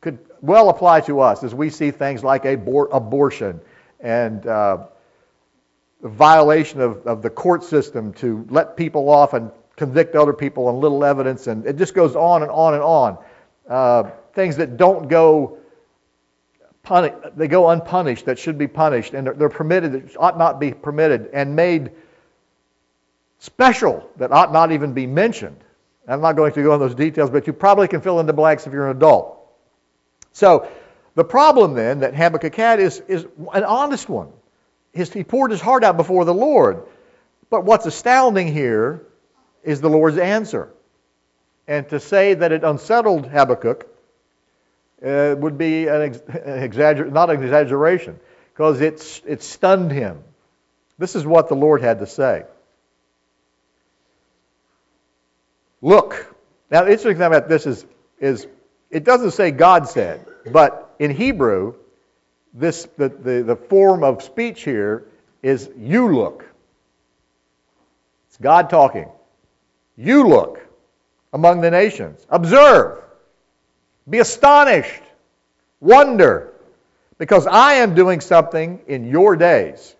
could 0.00 0.20
well 0.40 0.68
apply 0.68 1.00
to 1.00 1.18
us 1.18 1.42
as 1.42 1.52
we 1.52 1.68
see 1.68 1.90
things 1.90 2.22
like 2.22 2.44
abor- 2.44 2.90
abortion 2.92 3.60
and 3.98 4.46
uh, 4.46 4.86
violation 6.00 6.80
of, 6.80 7.08
of 7.08 7.22
the 7.22 7.30
court 7.30 7.64
system 7.64 8.12
to 8.22 8.46
let 8.50 8.76
people 8.76 9.08
off 9.08 9.34
and 9.34 9.50
convict 9.74 10.14
other 10.14 10.32
people 10.32 10.68
on 10.68 10.80
little 10.80 11.04
evidence, 11.04 11.48
and 11.48 11.66
it 11.66 11.76
just 11.76 11.92
goes 11.92 12.14
on 12.14 12.42
and 12.42 12.52
on 12.52 12.74
and 12.74 12.84
on. 12.84 13.18
Uh, 13.68 14.10
things 14.32 14.58
that 14.58 14.76
don't 14.76 15.08
go 15.08 15.58
they 17.36 17.48
go 17.48 17.68
unpunished 17.70 18.26
that 18.26 18.38
should 18.38 18.58
be 18.58 18.66
punished, 18.66 19.14
and 19.14 19.26
they're, 19.26 19.48
permitted 19.48 19.92
that 19.92 20.16
ought 20.18 20.38
not 20.38 20.58
be 20.58 20.72
permitted, 20.72 21.30
and 21.32 21.54
made 21.56 21.90
special 23.38 24.08
that 24.16 24.32
ought 24.32 24.52
not 24.52 24.72
even 24.72 24.92
be 24.92 25.06
mentioned. 25.06 25.56
I'm 26.06 26.22
not 26.22 26.36
going 26.36 26.52
to 26.52 26.62
go 26.62 26.72
into 26.72 26.86
those 26.86 26.94
details, 26.94 27.30
but 27.30 27.46
you 27.46 27.52
probably 27.52 27.86
can 27.86 28.00
fill 28.00 28.18
in 28.20 28.26
the 28.26 28.32
blanks 28.32 28.66
if 28.66 28.72
you're 28.72 28.88
an 28.88 28.96
adult. 28.96 29.38
So 30.32 30.68
the 31.14 31.24
problem 31.24 31.74
then 31.74 32.00
that 32.00 32.14
Habakkuk 32.14 32.54
had 32.54 32.80
is, 32.80 33.00
is 33.08 33.26
an 33.52 33.64
honest 33.64 34.08
one. 34.08 34.30
His, 34.92 35.12
he 35.12 35.24
poured 35.24 35.50
his 35.50 35.60
heart 35.60 35.84
out 35.84 35.98
before 35.98 36.24
the 36.24 36.32
Lord. 36.32 36.84
But 37.50 37.64
what's 37.64 37.84
astounding 37.84 38.52
here 38.52 39.02
is 39.62 39.80
the 39.80 39.90
Lord's 39.90 40.16
answer. 40.16 40.70
And 41.66 41.86
to 41.90 42.00
say 42.00 42.34
that 42.34 42.52
it 42.52 42.64
unsettled 42.64 43.26
Habakkuk 43.26 43.86
uh, 45.04 45.34
would 45.38 45.58
be 45.58 45.86
an 45.86 46.02
ex- 46.02 46.18
exagger- 46.76 47.10
not 47.10 47.30
an 47.30 47.42
exaggeration, 47.42 48.18
because 48.52 48.80
it, 48.80 49.22
it 49.26 49.42
stunned 49.42 49.92
him. 49.92 50.22
This 50.98 51.14
is 51.14 51.24
what 51.24 51.48
the 51.48 51.54
Lord 51.54 51.80
had 51.80 52.00
to 52.00 52.06
say. 52.06 52.44
Look. 55.80 56.34
Now, 56.70 56.82
the 56.82 56.90
interesting 56.90 57.14
thing 57.14 57.26
about 57.26 57.48
this 57.48 57.66
is, 57.66 57.86
is 58.18 58.46
it 58.90 59.04
doesn't 59.04 59.30
say 59.30 59.50
God 59.50 59.88
said, 59.88 60.26
but 60.50 60.94
in 60.98 61.10
Hebrew, 61.10 61.74
this, 62.52 62.88
the, 62.96 63.08
the, 63.08 63.42
the 63.42 63.56
form 63.56 64.02
of 64.02 64.22
speech 64.22 64.62
here 64.62 65.06
is 65.42 65.70
you 65.78 66.14
look. 66.14 66.44
It's 68.28 68.36
God 68.38 68.70
talking. 68.70 69.08
You 69.96 70.28
look 70.28 70.60
among 71.32 71.60
the 71.60 71.70
nations. 71.70 72.26
Observe. 72.28 73.02
Be 74.08 74.18
astonished. 74.18 75.02
Wonder. 75.80 76.52
Because 77.18 77.46
I 77.46 77.74
am 77.74 77.94
doing 77.94 78.20
something 78.20 78.80
in 78.86 79.08
your 79.08 79.36
days. 79.36 79.94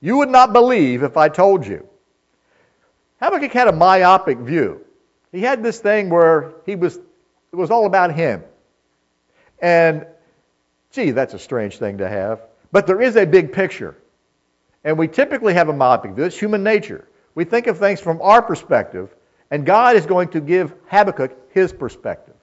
You 0.00 0.18
would 0.18 0.30
not 0.30 0.52
believe 0.52 1.02
if 1.02 1.16
I 1.16 1.28
told 1.28 1.66
you. 1.66 1.86
Habakkuk 3.20 3.52
had 3.52 3.68
a 3.68 3.72
myopic 3.72 4.38
view. 4.38 4.84
He 5.32 5.42
had 5.42 5.62
this 5.62 5.78
thing 5.78 6.08
where 6.08 6.54
he 6.66 6.74
was, 6.74 6.96
it 6.96 7.56
was 7.56 7.70
all 7.70 7.86
about 7.86 8.14
him. 8.14 8.42
And, 9.60 10.06
gee, 10.92 11.10
that's 11.10 11.34
a 11.34 11.38
strange 11.38 11.78
thing 11.78 11.98
to 11.98 12.08
have. 12.08 12.40
But 12.72 12.86
there 12.86 13.00
is 13.00 13.16
a 13.16 13.26
big 13.26 13.52
picture. 13.52 13.96
And 14.84 14.96
we 14.96 15.08
typically 15.08 15.52
have 15.54 15.68
a 15.68 15.72
myopic 15.72 16.12
view. 16.12 16.24
It's 16.24 16.38
human 16.38 16.62
nature. 16.62 17.06
We 17.34 17.44
think 17.44 17.66
of 17.66 17.78
things 17.78 18.00
from 18.00 18.22
our 18.22 18.40
perspective, 18.40 19.14
and 19.50 19.66
God 19.66 19.96
is 19.96 20.06
going 20.06 20.28
to 20.30 20.40
give 20.40 20.72
Habakkuk 20.86 21.36
his 21.52 21.72
perspective. 21.72 22.34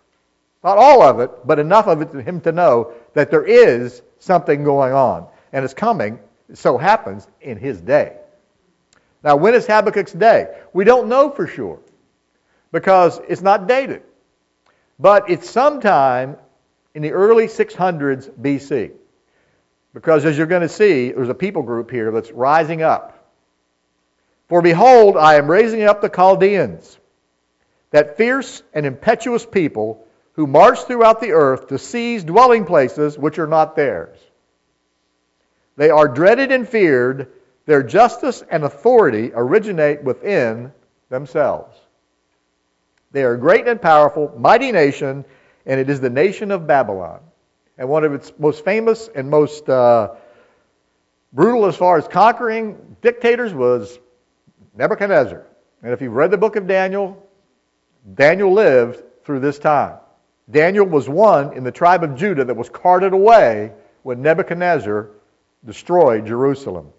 Not 0.63 0.77
all 0.77 1.01
of 1.01 1.19
it, 1.19 1.31
but 1.45 1.59
enough 1.59 1.87
of 1.87 2.01
it 2.01 2.11
for 2.11 2.21
him 2.21 2.41
to 2.41 2.51
know 2.51 2.93
that 3.13 3.31
there 3.31 3.45
is 3.45 4.01
something 4.19 4.63
going 4.63 4.93
on. 4.93 5.27
And 5.53 5.63
it's 5.63 5.73
coming, 5.73 6.19
so 6.53 6.77
happens, 6.77 7.27
in 7.41 7.57
his 7.57 7.79
day. 7.79 8.17
Now, 9.23 9.35
when 9.35 9.53
is 9.53 9.65
Habakkuk's 9.65 10.13
day? 10.13 10.55
We 10.73 10.83
don't 10.83 11.09
know 11.09 11.29
for 11.29 11.47
sure 11.47 11.79
because 12.71 13.19
it's 13.27 13.41
not 13.41 13.67
dated. 13.67 14.03
But 14.99 15.29
it's 15.29 15.49
sometime 15.49 16.37
in 16.93 17.01
the 17.01 17.11
early 17.11 17.47
600s 17.47 18.29
BC. 18.31 18.91
Because 19.93 20.25
as 20.25 20.37
you're 20.37 20.47
going 20.47 20.63
to 20.63 20.69
see, 20.69 21.11
there's 21.11 21.29
a 21.29 21.35
people 21.35 21.63
group 21.63 21.91
here 21.91 22.11
that's 22.11 22.31
rising 22.31 22.81
up. 22.81 23.31
For 24.47 24.61
behold, 24.61 25.17
I 25.17 25.35
am 25.35 25.49
raising 25.49 25.83
up 25.83 26.01
the 26.01 26.09
Chaldeans, 26.09 26.97
that 27.91 28.17
fierce 28.17 28.63
and 28.73 28.85
impetuous 28.85 29.45
people 29.45 30.06
who 30.37 30.45
march 30.45 30.83
throughout 30.83 31.19
the 31.19 31.31
earth 31.31 31.67
to 31.67 31.79
seize 31.79 32.23
dwelling 32.23 32.63
places 32.63 33.17
which 33.17 33.39
are 33.39 33.47
not 33.47 33.75
theirs. 33.75 34.17
They 35.75 35.89
are 35.89 36.07
dreaded 36.07 36.51
and 36.51 36.69
feared. 36.69 37.33
Their 37.65 37.83
justice 37.83 38.43
and 38.49 38.63
authority 38.63 39.31
originate 39.33 40.03
within 40.03 40.71
themselves. 41.09 41.75
They 43.11 43.23
are 43.23 43.33
a 43.33 43.37
great 43.37 43.67
and 43.67 43.81
powerful, 43.81 44.31
mighty 44.37 44.71
nation, 44.71 45.25
and 45.65 45.79
it 45.79 45.89
is 45.89 45.99
the 45.99 46.09
nation 46.09 46.51
of 46.51 46.67
Babylon. 46.67 47.19
And 47.77 47.89
one 47.89 48.03
of 48.03 48.13
its 48.13 48.31
most 48.37 48.63
famous 48.63 49.09
and 49.13 49.29
most 49.29 49.67
uh, 49.67 50.11
brutal 51.33 51.65
as 51.65 51.75
far 51.75 51.97
as 51.97 52.07
conquering 52.07 52.95
dictators 53.01 53.53
was 53.53 53.99
Nebuchadnezzar. 54.75 55.45
And 55.81 55.93
if 55.93 56.01
you've 56.01 56.13
read 56.13 56.29
the 56.29 56.37
book 56.37 56.55
of 56.55 56.67
Daniel, 56.67 57.27
Daniel 58.13 58.53
lived 58.53 59.03
through 59.23 59.39
this 59.39 59.57
time. 59.57 59.97
Daniel 60.49 60.85
was 60.85 61.09
one 61.09 61.53
in 61.53 61.63
the 61.63 61.71
tribe 61.71 62.03
of 62.03 62.15
Judah 62.15 62.45
that 62.45 62.55
was 62.55 62.69
carted 62.69 63.13
away 63.13 63.73
when 64.03 64.21
Nebuchadnezzar 64.21 65.09
destroyed 65.65 66.25
Jerusalem. 66.25 66.93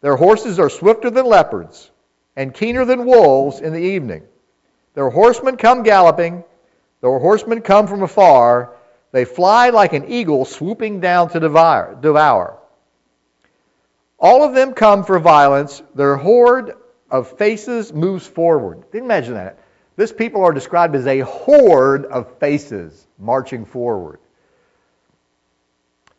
Their 0.00 0.16
horses 0.16 0.58
are 0.58 0.70
swifter 0.70 1.10
than 1.10 1.26
leopards 1.26 1.90
and 2.36 2.52
keener 2.52 2.84
than 2.84 3.06
wolves 3.06 3.60
in 3.60 3.72
the 3.72 3.80
evening. 3.80 4.24
Their 4.94 5.10
horsemen 5.10 5.56
come 5.56 5.82
galloping, 5.82 6.44
their 7.00 7.18
horsemen 7.18 7.60
come 7.60 7.86
from 7.86 8.02
afar. 8.02 8.72
They 9.12 9.24
fly 9.24 9.68
like 9.68 9.92
an 9.92 10.10
eagle 10.10 10.44
swooping 10.44 11.00
down 11.00 11.28
to 11.30 11.40
devour. 11.40 11.98
devour. 12.00 12.58
All 14.18 14.42
of 14.42 14.54
them 14.54 14.72
come 14.72 15.04
for 15.04 15.18
violence. 15.18 15.82
Their 15.94 16.16
horde 16.16 16.72
of 17.10 17.36
faces 17.36 17.92
moves 17.92 18.26
forward. 18.26 18.84
Imagine 18.94 19.34
that. 19.34 19.58
This 19.96 20.12
people 20.12 20.42
are 20.42 20.52
described 20.52 20.96
as 20.96 21.06
a 21.06 21.20
horde 21.20 22.06
of 22.06 22.38
faces 22.38 23.06
marching 23.18 23.64
forward. 23.64 24.18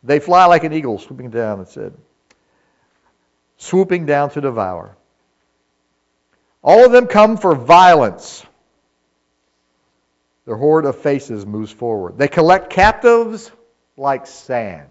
They 0.02 0.18
fly 0.18 0.46
like 0.46 0.64
an 0.64 0.72
eagle 0.72 0.98
swooping 0.98 1.30
down, 1.30 1.60
it 1.60 1.68
said. 1.68 1.92
Swooping 3.58 4.06
down 4.06 4.30
to 4.30 4.40
devour. 4.40 4.96
All 6.62 6.84
of 6.84 6.92
them 6.92 7.06
come 7.06 7.36
for 7.36 7.54
violence. 7.54 8.44
Their 10.46 10.56
horde 10.56 10.86
of 10.86 10.96
faces 11.00 11.44
moves 11.44 11.72
forward. 11.72 12.18
They 12.18 12.28
collect 12.28 12.70
captives 12.70 13.50
like 13.96 14.26
sand. 14.26 14.88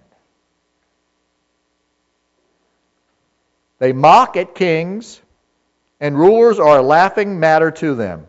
They 3.80 3.94
mock 3.94 4.38
at 4.38 4.56
kings, 4.56 5.22
and 6.00 6.18
rulers 6.18 6.60
are 6.60 6.80
a 6.80 6.82
laughing 6.82 7.40
matter 7.40 7.72
to 7.72 7.96
them. 7.96 8.28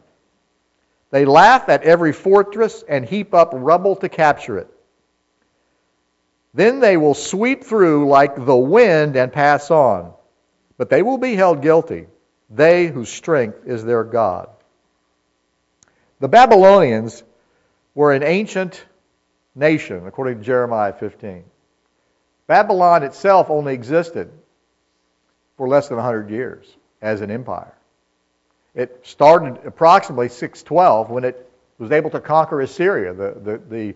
They 1.10 1.24
laugh 1.24 1.68
at 1.68 1.82
every 1.82 2.12
fortress 2.12 2.82
and 2.88 3.04
heap 3.04 3.34
up 3.34 3.50
rubble 3.52 3.96
to 3.96 4.08
capture 4.08 4.58
it. 4.58 4.68
Then 6.52 6.80
they 6.80 6.96
will 6.96 7.14
sweep 7.14 7.64
through 7.64 8.08
like 8.08 8.44
the 8.44 8.56
wind 8.56 9.16
and 9.16 9.32
pass 9.32 9.70
on. 9.70 10.12
But 10.78 10.90
they 10.90 11.02
will 11.02 11.18
be 11.18 11.34
held 11.34 11.62
guilty, 11.62 12.06
they 12.50 12.86
whose 12.86 13.08
strength 13.08 13.66
is 13.66 13.84
their 13.84 14.04
God. 14.04 14.48
The 16.20 16.28
Babylonians 16.28 17.22
were 17.94 18.12
an 18.12 18.22
ancient 18.22 18.84
nation, 19.54 20.06
according 20.06 20.38
to 20.38 20.44
Jeremiah 20.44 20.92
15. 20.92 21.44
Babylon 22.46 23.02
itself 23.02 23.50
only 23.50 23.74
existed 23.74 24.30
for 25.56 25.68
less 25.68 25.88
than 25.88 25.96
100 25.96 26.30
years 26.30 26.66
as 27.02 27.20
an 27.20 27.30
empire. 27.30 27.74
It 28.76 29.00
started 29.04 29.58
approximately 29.66 30.28
612 30.28 31.10
when 31.10 31.24
it 31.24 31.50
was 31.78 31.90
able 31.90 32.10
to 32.10 32.20
conquer 32.20 32.60
Assyria, 32.60 33.14
the, 33.14 33.34
the, 33.42 33.60
the 33.68 33.94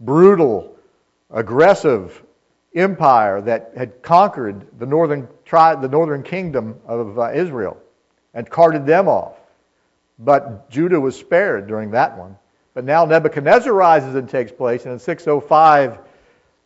brutal, 0.00 0.74
aggressive 1.30 2.22
empire 2.74 3.42
that 3.42 3.72
had 3.76 4.02
conquered 4.02 4.66
the 4.78 4.86
northern, 4.86 5.28
tri- 5.44 5.74
the 5.74 5.88
northern 5.88 6.22
kingdom 6.22 6.80
of 6.86 7.18
uh, 7.18 7.32
Israel 7.32 7.76
and 8.32 8.48
carted 8.48 8.86
them 8.86 9.06
off. 9.06 9.36
But 10.18 10.70
Judah 10.70 11.00
was 11.00 11.18
spared 11.18 11.66
during 11.66 11.90
that 11.90 12.16
one. 12.16 12.36
But 12.72 12.84
now 12.84 13.04
Nebuchadnezzar 13.04 13.72
rises 13.72 14.14
and 14.14 14.28
takes 14.28 14.52
place, 14.52 14.84
and 14.84 14.92
in 14.92 14.98
605, 14.98 15.98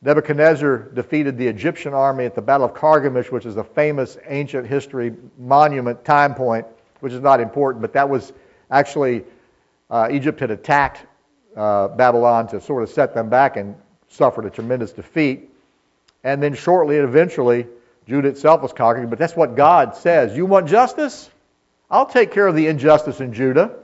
Nebuchadnezzar 0.02 0.90
defeated 0.92 1.38
the 1.38 1.48
Egyptian 1.48 1.94
army 1.94 2.26
at 2.26 2.34
the 2.34 2.42
Battle 2.42 2.66
of 2.66 2.74
Carchemish, 2.74 3.32
which 3.32 3.46
is 3.46 3.56
a 3.56 3.64
famous 3.64 4.18
ancient 4.26 4.66
history 4.66 5.14
monument 5.38 6.04
time 6.04 6.34
point, 6.34 6.66
which 7.04 7.12
is 7.12 7.20
not 7.20 7.38
important, 7.38 7.82
but 7.82 7.92
that 7.92 8.08
was 8.08 8.32
actually 8.70 9.24
uh, 9.90 10.08
Egypt 10.10 10.40
had 10.40 10.50
attacked 10.50 11.06
uh, 11.54 11.88
Babylon 11.88 12.48
to 12.48 12.60
sort 12.62 12.82
of 12.82 12.88
set 12.88 13.12
them 13.12 13.28
back 13.28 13.58
and 13.58 13.76
suffered 14.08 14.46
a 14.46 14.50
tremendous 14.50 14.92
defeat. 14.92 15.50
And 16.24 16.42
then 16.42 16.54
shortly 16.54 16.96
and 16.96 17.06
eventually, 17.06 17.66
Judah 18.08 18.28
itself 18.28 18.62
was 18.62 18.72
conquered. 18.72 19.10
But 19.10 19.18
that's 19.18 19.36
what 19.36 19.54
God 19.54 19.94
says. 19.94 20.34
You 20.34 20.46
want 20.46 20.66
justice? 20.66 21.30
I'll 21.90 22.06
take 22.06 22.32
care 22.32 22.46
of 22.46 22.56
the 22.56 22.66
injustice 22.68 23.20
in 23.20 23.34
Judah. 23.34 23.76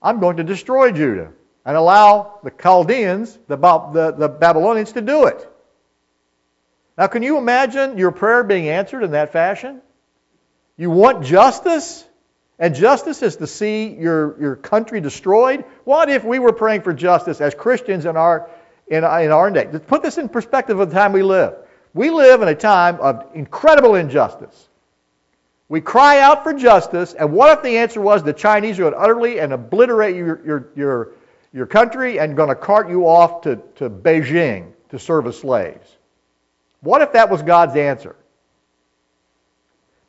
I'm 0.00 0.20
going 0.20 0.36
to 0.36 0.44
destroy 0.44 0.92
Judah 0.92 1.32
and 1.64 1.76
allow 1.76 2.38
the 2.44 2.52
Chaldeans, 2.52 3.36
the, 3.48 3.56
the, 3.56 4.14
the 4.16 4.28
Babylonians, 4.28 4.92
to 4.92 5.00
do 5.00 5.26
it. 5.26 5.48
Now, 6.96 7.08
can 7.08 7.24
you 7.24 7.36
imagine 7.36 7.98
your 7.98 8.12
prayer 8.12 8.44
being 8.44 8.68
answered 8.68 9.02
in 9.02 9.10
that 9.10 9.32
fashion? 9.32 9.82
You 10.76 10.90
want 10.90 11.24
justice? 11.24 12.04
And 12.58 12.74
justice 12.74 13.22
is 13.22 13.36
to 13.36 13.46
see 13.46 13.88
your, 13.88 14.40
your 14.40 14.56
country 14.56 15.00
destroyed? 15.00 15.64
What 15.84 16.08
if 16.08 16.24
we 16.24 16.38
were 16.38 16.52
praying 16.52 16.82
for 16.82 16.92
justice 16.92 17.40
as 17.40 17.54
Christians 17.54 18.04
in 18.04 18.16
our, 18.16 18.50
in, 18.86 18.98
in 18.98 19.32
our 19.32 19.50
day? 19.50 19.66
Put 19.66 20.02
this 20.02 20.18
in 20.18 20.28
perspective 20.28 20.78
of 20.78 20.90
the 20.90 20.94
time 20.94 21.12
we 21.12 21.22
live. 21.22 21.54
We 21.94 22.10
live 22.10 22.40
in 22.40 22.48
a 22.48 22.54
time 22.54 23.00
of 23.00 23.26
incredible 23.34 23.96
injustice. 23.96 24.68
We 25.68 25.80
cry 25.80 26.20
out 26.20 26.44
for 26.44 26.52
justice, 26.52 27.14
and 27.14 27.32
what 27.32 27.56
if 27.56 27.62
the 27.64 27.78
answer 27.78 28.00
was 28.00 28.22
the 28.22 28.32
Chinese 28.32 28.78
are 28.78 28.82
going 28.82 28.92
to 28.92 29.00
utterly 29.00 29.40
and 29.40 29.52
obliterate 29.52 30.14
your, 30.14 30.44
your, 30.44 30.68
your, 30.76 31.08
your 31.52 31.66
country 31.66 32.20
and 32.20 32.36
going 32.36 32.50
to 32.50 32.54
cart 32.54 32.90
you 32.90 33.06
off 33.06 33.42
to, 33.42 33.56
to 33.76 33.88
Beijing 33.88 34.72
to 34.90 34.98
serve 34.98 35.26
as 35.26 35.38
slaves? 35.38 35.96
What 36.80 37.00
if 37.00 37.12
that 37.12 37.30
was 37.30 37.42
God's 37.42 37.76
answer? 37.76 38.16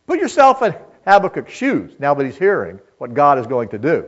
Put 0.07 0.19
yourself 0.19 0.61
in 0.61 0.75
Habakkuk's 1.05 1.51
shoes 1.51 1.93
now 1.99 2.13
that 2.13 2.25
he's 2.25 2.37
hearing 2.37 2.79
what 2.97 3.13
God 3.13 3.39
is 3.39 3.47
going 3.47 3.69
to 3.69 3.77
do. 3.77 4.07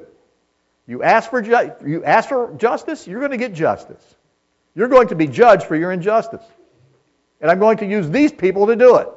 You 0.88 1.04
ask 1.04 1.30
for, 1.30 1.42
ju- 1.42 1.72
you 1.86 2.04
ask 2.04 2.30
for 2.30 2.54
justice, 2.58 3.08
you're 3.08 3.20
going 3.20 3.32
to 3.32 3.38
get 3.38 3.54
justice. 3.54 4.04
You're 4.76 4.88
going 4.88 5.08
to 5.08 5.16
be 5.16 5.28
judged 5.28 5.64
for 5.64 5.76
your 5.76 5.92
injustice. 5.92 6.44
And 7.42 7.50
I'm 7.50 7.60
going 7.60 7.78
to 7.78 7.86
use 7.86 8.10
these 8.10 8.32
people 8.32 8.68
to 8.68 8.76
do 8.76 8.98
it. 8.98 9.08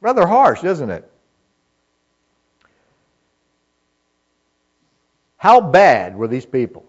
Rather 0.00 0.26
harsh, 0.26 0.64
isn't 0.64 0.90
it? 0.90 1.10
How 5.36 5.60
bad 5.60 6.16
were 6.16 6.28
these 6.28 6.46
people? 6.46 6.84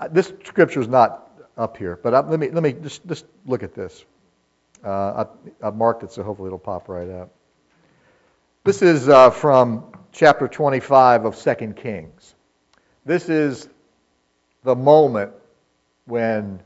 Uh, 0.00 0.08
this 0.08 0.32
scripture 0.44 0.80
is 0.80 0.88
not 0.88 1.28
up 1.56 1.76
here, 1.76 1.98
but 2.02 2.14
I, 2.14 2.20
let 2.20 2.38
me 2.38 2.50
let 2.50 2.62
me 2.62 2.72
just 2.72 3.06
just 3.06 3.24
look 3.46 3.62
at 3.62 3.74
this. 3.74 4.04
Uh, 4.86 5.24
I, 5.62 5.66
have 5.66 5.74
marked 5.74 6.04
it, 6.04 6.12
so 6.12 6.22
hopefully 6.22 6.46
it'll 6.46 6.60
pop 6.60 6.88
right 6.88 7.10
up. 7.10 7.30
This 8.62 8.82
is 8.82 9.08
uh, 9.08 9.30
from 9.30 9.92
chapter 10.12 10.46
25 10.46 11.24
of 11.24 11.36
2 11.36 11.72
Kings. 11.72 12.36
This 13.04 13.28
is 13.28 13.68
the 14.62 14.76
moment 14.76 15.32
when 16.04 16.62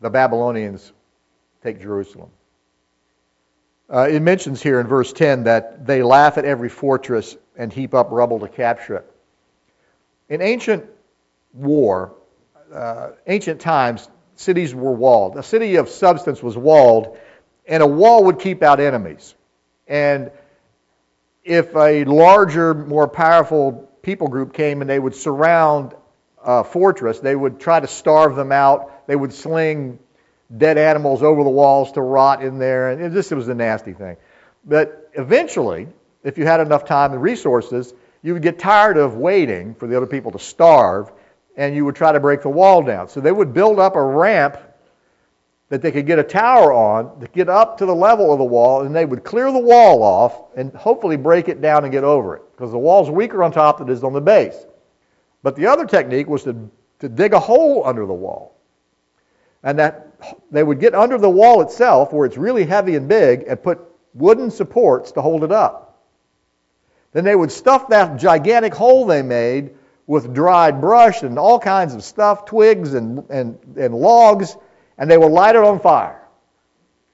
the 0.00 0.08
Babylonians 0.08 0.94
take 1.62 1.78
Jerusalem. 1.78 2.30
Uh, 3.90 4.08
it 4.10 4.20
mentions 4.20 4.62
here 4.62 4.80
in 4.80 4.86
verse 4.86 5.12
10 5.12 5.44
that 5.44 5.86
they 5.86 6.02
laugh 6.02 6.38
at 6.38 6.46
every 6.46 6.70
fortress 6.70 7.36
and 7.58 7.70
heap 7.70 7.92
up 7.92 8.08
rubble 8.10 8.40
to 8.40 8.48
capture 8.48 8.96
it. 8.96 9.12
In 10.30 10.40
ancient 10.40 10.86
war, 11.52 12.14
uh, 12.72 13.10
ancient 13.26 13.60
times, 13.60 14.08
cities 14.36 14.74
were 14.74 14.92
walled. 14.92 15.36
A 15.36 15.42
city 15.42 15.76
of 15.76 15.88
substance 15.88 16.42
was 16.42 16.56
walled, 16.56 17.18
and 17.66 17.82
a 17.82 17.86
wall 17.86 18.24
would 18.24 18.38
keep 18.38 18.62
out 18.62 18.80
enemies. 18.80 19.34
And 19.88 20.30
if 21.44 21.74
a 21.76 22.04
larger, 22.04 22.74
more 22.74 23.08
powerful 23.08 23.90
people 24.02 24.28
group 24.28 24.52
came 24.52 24.80
and 24.80 24.88
they 24.88 24.98
would 24.98 25.14
surround 25.14 25.94
a 26.44 26.64
fortress, 26.64 27.18
they 27.20 27.34
would 27.34 27.58
try 27.60 27.80
to 27.80 27.86
starve 27.86 28.36
them 28.36 28.52
out. 28.52 29.06
They 29.06 29.16
would 29.16 29.32
sling 29.32 29.98
dead 30.56 30.78
animals 30.78 31.22
over 31.22 31.42
the 31.42 31.50
walls 31.50 31.92
to 31.92 32.00
rot 32.00 32.42
in 32.42 32.58
there, 32.58 32.90
and 32.90 33.12
this 33.12 33.30
was 33.30 33.48
a 33.48 33.54
nasty 33.54 33.92
thing. 33.92 34.16
But 34.64 35.10
eventually, 35.14 35.88
if 36.22 36.38
you 36.38 36.46
had 36.46 36.60
enough 36.60 36.84
time 36.84 37.12
and 37.12 37.22
resources, 37.22 37.92
you 38.22 38.32
would 38.32 38.42
get 38.42 38.58
tired 38.58 38.96
of 38.96 39.16
waiting 39.16 39.74
for 39.74 39.86
the 39.86 39.96
other 39.96 40.06
people 40.06 40.32
to 40.32 40.38
starve, 40.38 41.10
and 41.56 41.74
you 41.74 41.84
would 41.84 41.96
try 41.96 42.12
to 42.12 42.20
break 42.20 42.42
the 42.42 42.50
wall 42.50 42.82
down. 42.82 43.08
So 43.08 43.20
they 43.20 43.32
would 43.32 43.52
build 43.52 43.78
up 43.78 43.96
a 43.96 44.02
ramp 44.02 44.58
that 45.68 45.82
they 45.82 45.90
could 45.90 46.06
get 46.06 46.18
a 46.18 46.22
tower 46.22 46.72
on 46.72 47.18
to 47.20 47.26
get 47.28 47.48
up 47.48 47.78
to 47.78 47.86
the 47.86 47.94
level 47.94 48.32
of 48.32 48.38
the 48.38 48.44
wall, 48.44 48.82
and 48.82 48.94
they 48.94 49.04
would 49.04 49.24
clear 49.24 49.50
the 49.50 49.58
wall 49.58 50.02
off 50.02 50.56
and 50.56 50.72
hopefully 50.74 51.16
break 51.16 51.48
it 51.48 51.60
down 51.60 51.84
and 51.84 51.92
get 51.92 52.04
over 52.04 52.36
it 52.36 52.42
because 52.52 52.70
the 52.70 52.78
wall's 52.78 53.10
weaker 53.10 53.42
on 53.42 53.50
top 53.50 53.78
than 53.78 53.88
it 53.88 53.92
is 53.92 54.04
on 54.04 54.12
the 54.12 54.20
base. 54.20 54.66
But 55.42 55.56
the 55.56 55.66
other 55.66 55.86
technique 55.86 56.28
was 56.28 56.44
to, 56.44 56.70
to 57.00 57.08
dig 57.08 57.32
a 57.32 57.40
hole 57.40 57.84
under 57.84 58.06
the 58.06 58.14
wall. 58.14 58.54
And 59.62 59.78
that 59.78 60.06
they 60.50 60.62
would 60.62 60.78
get 60.78 60.94
under 60.94 61.18
the 61.18 61.30
wall 61.30 61.62
itself 61.62 62.12
where 62.12 62.26
it's 62.26 62.36
really 62.36 62.64
heavy 62.64 62.94
and 62.94 63.08
big 63.08 63.44
and 63.48 63.60
put 63.60 63.80
wooden 64.14 64.50
supports 64.50 65.12
to 65.12 65.22
hold 65.22 65.42
it 65.42 65.52
up. 65.52 66.04
Then 67.12 67.24
they 67.24 67.34
would 67.34 67.50
stuff 67.50 67.88
that 67.88 68.18
gigantic 68.18 68.74
hole 68.74 69.06
they 69.06 69.22
made 69.22 69.74
with 70.06 70.32
dried 70.32 70.80
brush 70.80 71.22
and 71.22 71.38
all 71.38 71.58
kinds 71.58 71.94
of 71.94 72.02
stuff, 72.04 72.44
twigs 72.44 72.94
and, 72.94 73.24
and, 73.28 73.58
and 73.76 73.94
logs, 73.94 74.56
and 74.98 75.10
they 75.10 75.18
would 75.18 75.32
light 75.32 75.56
it 75.56 75.64
on 75.64 75.80
fire. 75.80 76.22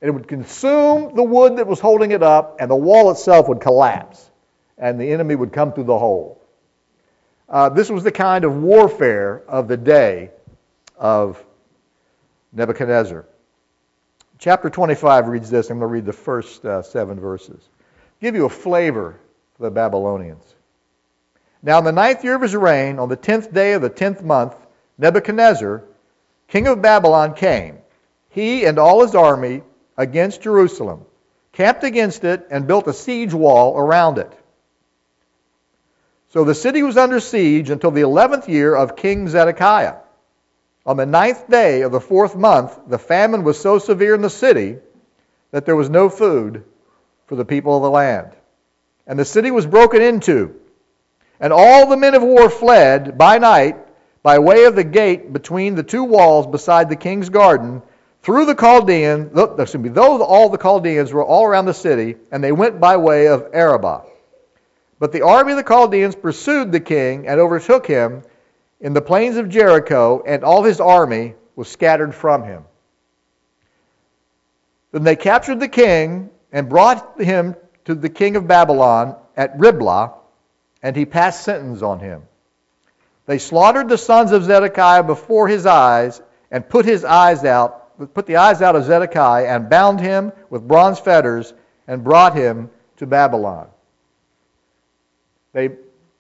And 0.01 0.09
it 0.09 0.13
would 0.13 0.29
consume 0.29 1.15
the 1.15 1.23
wood 1.23 1.57
that 1.57 1.67
was 1.67 1.81
holding 1.81 2.11
it 2.11 2.23
up, 2.23 2.57
and 2.61 2.71
the 2.71 2.77
wall 2.77 3.11
itself 3.11 3.49
would 3.49 3.61
collapse, 3.61 4.31
and 4.77 5.01
the 5.01 5.11
enemy 5.11 5.35
would 5.35 5.53
come 5.53 5.73
through 5.73 5.85
the 5.85 5.99
hole. 5.99 6.41
Uh, 7.49 7.69
this 7.69 7.91
was 7.91 8.03
the 8.03 8.13
kind 8.13 8.45
of 8.45 8.57
warfare 8.57 9.43
of 9.47 9.69
the 9.69 9.77
day 9.77 10.31
of 10.97 11.43
Nebuchadnezzar. 12.53 13.27
Chapter 14.39 14.71
25 14.71 15.29
reads 15.29 15.51
this. 15.51 15.71
I'm 15.71 15.79
going 15.79 15.89
to 15.89 15.93
read 15.93 16.05
the 16.05 16.13
first 16.13 16.65
uh, 16.65 16.83
seven 16.83 17.21
verses. 17.21 17.69
Give 18.21 18.35
you 18.35 18.47
a 18.47 18.51
flavor 18.51 19.19
for 19.57 19.63
the 19.63 19.71
Babylonians. 19.71 20.55
Now, 21.62 21.79
in 21.79 21.85
the 21.85 21.92
ninth 21.92 22.25
year 22.25 22.35
of 22.35 22.42
his 22.42 22.57
reign, 22.57 22.98
on 22.98 23.09
the 23.09 23.16
tenth 23.16 23.53
day 23.53 23.75
of 23.75 23.83
the 23.83 23.88
tenth 23.88 24.22
month, 24.22 24.55
Nebuchadnezzar, 24.98 25.85
king 26.48 26.66
of 26.66 26.83
Babylon, 26.83 27.35
came, 27.35 27.79
he 28.31 28.64
and 28.64 28.79
all 28.79 29.03
his 29.03 29.14
army, 29.14 29.62
against 29.96 30.42
Jerusalem, 30.42 31.05
camped 31.53 31.85
against 31.85 32.25
it, 32.25 32.46
and 32.51 32.66
built 32.66 32.88
a 32.88 32.92
siege 32.92 33.35
wall 33.35 33.77
around 33.77 34.18
it. 34.18 34.33
So 36.31 36.44
the 36.44 36.55
city 36.55 36.83
was 36.83 36.96
under 36.96 37.20
siege 37.20 37.68
until 37.68 37.90
the 37.90 38.01
eleventh 38.01 38.48
year 38.48 38.75
of 38.75 38.96
King 38.96 39.29
Zedekiah. 39.29 39.96
On 40.87 40.96
the 40.96 41.07
ninth 41.07 41.48
day 41.48 41.83
of 41.83 41.92
the 41.92 42.01
fourth 42.01 42.35
month, 42.35 42.77
the 42.88 42.98
famine 42.98 43.44
was 43.44 43.61
so 43.61 43.79
severe 43.79 44.14
in 44.14 44.22
the 44.22 44.31
city 44.31 44.79
that 45.51 45.66
there 45.66 45.77
was 45.77 45.90
no 45.90 46.09
food 46.09 46.64
for 47.27 47.37
the 47.37 47.44
people 47.44 47.77
of 47.77 47.83
the 47.83 47.90
land. 47.90 48.33
And 49.07 49.18
the 49.18 49.25
city 49.25 49.51
was 49.51 49.66
broken 49.66 50.01
into, 50.01 50.59
and 51.43 51.53
all 51.53 51.89
the 51.89 51.97
men 51.97 52.15
of 52.15 52.23
war 52.23 52.49
fled 52.49 53.19
by 53.19 53.37
night 53.37 53.77
by 54.23 54.39
way 54.39 54.65
of 54.65 54.77
the 54.77 54.85
gate 54.85 55.33
between 55.33 55.75
the 55.75 55.83
two 55.83 56.05
walls 56.05 56.47
beside 56.47 56.89
the 56.89 56.97
king's 56.97 57.29
garden 57.29 57.83
through 58.23 58.47
the 58.47 58.55
Chaldeans. 58.55 59.37
Excuse 59.37 59.83
me, 59.83 59.89
those 59.89 60.21
all 60.21 60.49
the 60.49 60.57
Chaldeans 60.57 61.13
were 61.13 61.25
all 61.25 61.45
around 61.45 61.65
the 61.65 61.75
city, 61.75 62.15
and 62.31 62.43
they 62.43 62.53
went 62.53 62.79
by 62.79 62.97
way 62.97 63.27
of 63.27 63.49
Arabah. 63.53 64.03
But 65.01 65.11
the 65.11 65.23
army 65.23 65.51
of 65.51 65.59
the 65.59 65.65
Chaldeans 65.65 66.15
pursued 66.15 66.71
the 66.71 66.79
king 66.79 67.27
and 67.27 67.41
overtook 67.41 67.87
him 67.89 68.23
in 68.81 68.93
the 68.93 69.03
plains 69.03 69.37
of 69.37 69.49
Jericho, 69.49 70.23
and 70.25 70.45
all 70.45 70.63
his 70.63 70.81
army 70.81 71.35
was 71.57 71.67
scattered 71.67 72.15
from 72.15 72.45
him. 72.45 72.65
Then 74.93 75.03
they 75.03 75.17
captured 75.17 75.59
the 75.59 75.67
king 75.67 76.31
and 76.53 76.69
brought 76.69 77.21
him 77.21 77.57
to 77.87 77.97
the 77.97 78.09
king 78.09 78.37
of 78.37 78.47
Babylon 78.47 79.17
at 79.37 79.59
Riblah, 79.59 80.13
and 80.83 80.97
he 80.97 81.05
passed 81.07 81.45
sentence 81.45 81.83
on 81.83 82.01
him. 82.01 82.23
They 83.27 83.38
slaughtered 83.38 83.88
the 83.88 83.99
sons 83.99 84.33
of 84.33 84.45
Zedekiah 84.45 85.05
before 85.05 85.47
his 85.47 85.64
eyes 85.64 86.21
and 86.51 86.68
put 86.68 86.85
his 86.85 87.05
eyes 87.05 87.45
out, 87.45 88.12
put 88.14 88.27
the 88.27 88.37
eyes 88.37 88.62
out 88.62 88.75
of 88.75 88.85
Zedekiah 88.85 89.47
and 89.47 89.71
bound 89.71 90.01
him 90.01 90.33
with 90.51 90.66
bronze 90.66 90.99
fetters 90.99 91.55
and 91.87 92.03
brought 92.03 92.35
him 92.35 92.71
to 92.97 93.07
Babylon. 93.07 93.68
They 95.53 95.71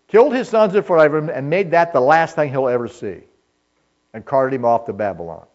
killed 0.08 0.34
his 0.34 0.48
sons 0.48 0.74
in 0.74 0.82
front 0.82 1.06
of 1.06 1.14
him, 1.14 1.30
and 1.30 1.48
made 1.48 1.70
that 1.70 1.92
the 1.92 2.00
last 2.00 2.36
thing 2.36 2.50
he'll 2.50 2.68
ever 2.68 2.86
see, 2.86 3.20
and 4.12 4.24
carted 4.24 4.54
him 4.54 4.64
off 4.64 4.84
to 4.86 4.92
Babylon. 4.92 5.46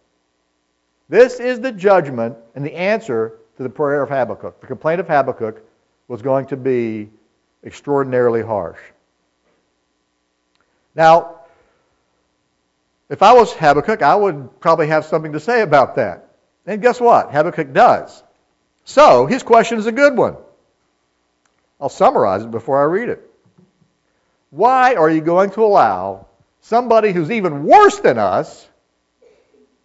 This 1.10 1.40
is 1.40 1.60
the 1.60 1.72
judgment 1.72 2.38
and 2.56 2.66
the 2.66 2.74
answer 2.74 3.40
to 3.58 3.64
the 3.64 3.70
prayer 3.70 4.02
of 4.02 4.10
Habakkuk. 4.10 4.60
The 4.60 4.68
complaint 4.68 5.00
of 5.00 5.08
Habakkuk 5.08 5.62
was 6.08 6.22
going 6.22 6.48
to 6.48 6.58
be 6.58 7.10
extraordinarily 7.64 8.42
harsh. 8.42 8.80
Now, 10.98 11.36
if 13.08 13.22
I 13.22 13.34
was 13.34 13.54
Habakkuk, 13.54 14.02
I 14.02 14.16
would 14.16 14.60
probably 14.60 14.88
have 14.88 15.06
something 15.06 15.34
to 15.34 15.40
say 15.40 15.62
about 15.62 15.96
that. 15.96 16.28
And 16.66 16.82
guess 16.82 17.00
what? 17.00 17.32
Habakkuk 17.32 17.72
does. 17.72 18.24
So, 18.84 19.28
his 19.28 19.44
question 19.44 19.78
is 19.78 19.86
a 19.86 19.92
good 19.92 20.18
one. 20.18 20.36
I'll 21.80 21.90
summarize 21.90 22.44
it 22.44 22.52
before 22.52 22.82
I 22.82 22.86
read 22.86 23.10
it. 23.10 23.22
Why 24.50 24.96
are 24.96 25.10
you 25.10 25.22
going 25.22 25.52
to 25.52 25.64
allow 25.64 26.26
somebody 26.62 27.12
who's 27.12 27.30
even 27.30 27.64
worse 27.64 28.00
than 28.00 28.18
us 28.18 28.68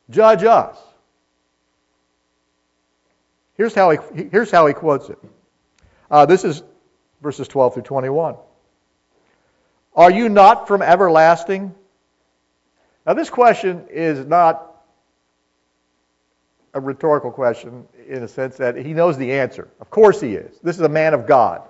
judge 0.08 0.44
us? 0.44 0.78
Here's 3.58 3.74
how 3.74 3.90
he, 3.90 3.98
here's 4.32 4.50
how 4.50 4.66
he 4.66 4.72
quotes 4.72 5.10
it. 5.10 5.18
Uh, 6.10 6.24
this 6.24 6.44
is 6.44 6.62
verses 7.20 7.48
12 7.48 7.74
through 7.74 7.82
21. 7.82 8.36
Are 9.94 10.10
you 10.10 10.28
not 10.28 10.68
from 10.68 10.82
everlasting? 10.82 11.74
Now, 13.06 13.14
this 13.14 13.30
question 13.30 13.86
is 13.90 14.26
not 14.26 14.68
a 16.74 16.80
rhetorical 16.80 17.30
question 17.30 17.86
in 18.08 18.22
a 18.22 18.28
sense 18.28 18.56
that 18.56 18.76
he 18.76 18.94
knows 18.94 19.18
the 19.18 19.32
answer. 19.32 19.68
Of 19.80 19.90
course 19.90 20.20
he 20.20 20.34
is. 20.34 20.58
This 20.62 20.76
is 20.76 20.82
a 20.82 20.88
man 20.88 21.12
of 21.12 21.26
God. 21.26 21.62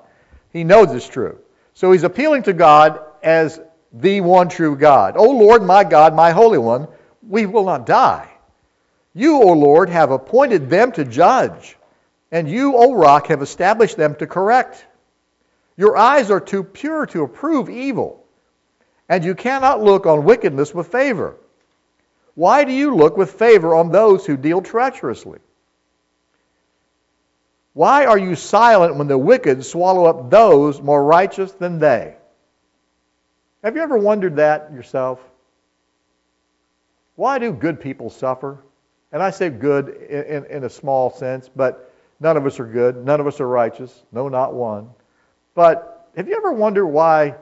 He 0.53 0.63
knows 0.65 0.93
it's 0.93 1.09
true. 1.09 1.39
So 1.75 1.91
he's 1.91 2.05
appealing 2.05 2.45
to 2.45 2.53
God 2.53 3.01
as 3.23 3.61
the 3.93 4.21
one 4.21 4.49
true 4.49 4.77
God. 4.77 5.17
O 5.17 5.31
Lord, 5.31 5.63
my 5.63 5.85
God, 5.85 6.15
my 6.15 6.31
Holy 6.31 6.59
One, 6.59 6.87
we 7.27 7.47
will 7.47 7.65
not 7.65 7.87
die. 7.87 8.29
You, 9.15 9.43
O 9.43 9.53
Lord, 9.53 9.91
have 9.91 10.11
appointed 10.11 10.71
them 10.71 10.93
to 10.93 11.05
judge, 11.05 11.77
and 12.31 12.49
you, 12.49 12.77
O 12.77 12.95
rock, 12.95 13.27
have 13.27 13.43
established 13.43 13.97
them 13.97 14.15
to 14.17 14.27
correct. 14.27 14.87
Your 15.77 15.97
eyes 15.97 16.31
are 16.31 16.41
too 16.41 16.63
pure 16.63 17.07
to 17.07 17.23
approve 17.23 17.71
evil, 17.71 18.25
and 19.09 19.25
you 19.25 19.35
cannot 19.35 19.83
look 19.83 20.07
on 20.07 20.25
wickedness 20.25 20.75
with 20.75 20.89
favor. 20.89 21.37
Why 22.35 22.65
do 22.65 22.73
you 22.73 22.95
look 22.95 23.17
with 23.17 23.33
favor 23.33 23.75
on 23.75 23.91
those 23.91 24.25
who 24.27 24.37
deal 24.37 24.63
treacherously? 24.63 25.39
Why 27.75 28.05
are 28.05 28.19
you 28.19 28.35
silent 28.35 28.97
when 28.97 29.09
the 29.09 29.17
wicked 29.17 29.65
swallow 29.65 30.05
up 30.05 30.31
those 30.31 30.81
more 30.81 31.03
righteous 31.03 31.53
than 31.53 31.79
they? 31.79 32.17
Have 33.65 33.77
you 33.77 33.83
ever 33.83 33.97
wondered 33.97 34.37
that 34.37 34.73
yourself? 34.73 35.21
Why 37.17 37.39
do 37.39 37.53
good 37.53 37.81
people 37.81 38.11
suffer? 38.11 38.59
And 39.13 39.23
I 39.23 39.31
say 39.31 39.51
good 39.51 39.89
in, 39.89 40.23
in, 40.25 40.45
in, 40.47 40.65
a 40.65 40.71
small 40.71 41.11
sense, 41.11 41.49
but 41.55 41.93
none 42.19 42.37
of 42.37 42.47
us 42.47 42.59
are 42.59 42.67
good. 42.67 43.05
None 43.05 43.21
of 43.21 43.27
us 43.27 43.41
are 43.41 43.49
righteous. 43.49 44.03
No, 44.11 44.29
not 44.29 44.55
one. 44.55 44.91
But 45.55 46.09
have 46.17 46.29
you 46.29 46.37
ever 46.37 46.53
wondered 46.53 46.87
why 46.87 47.37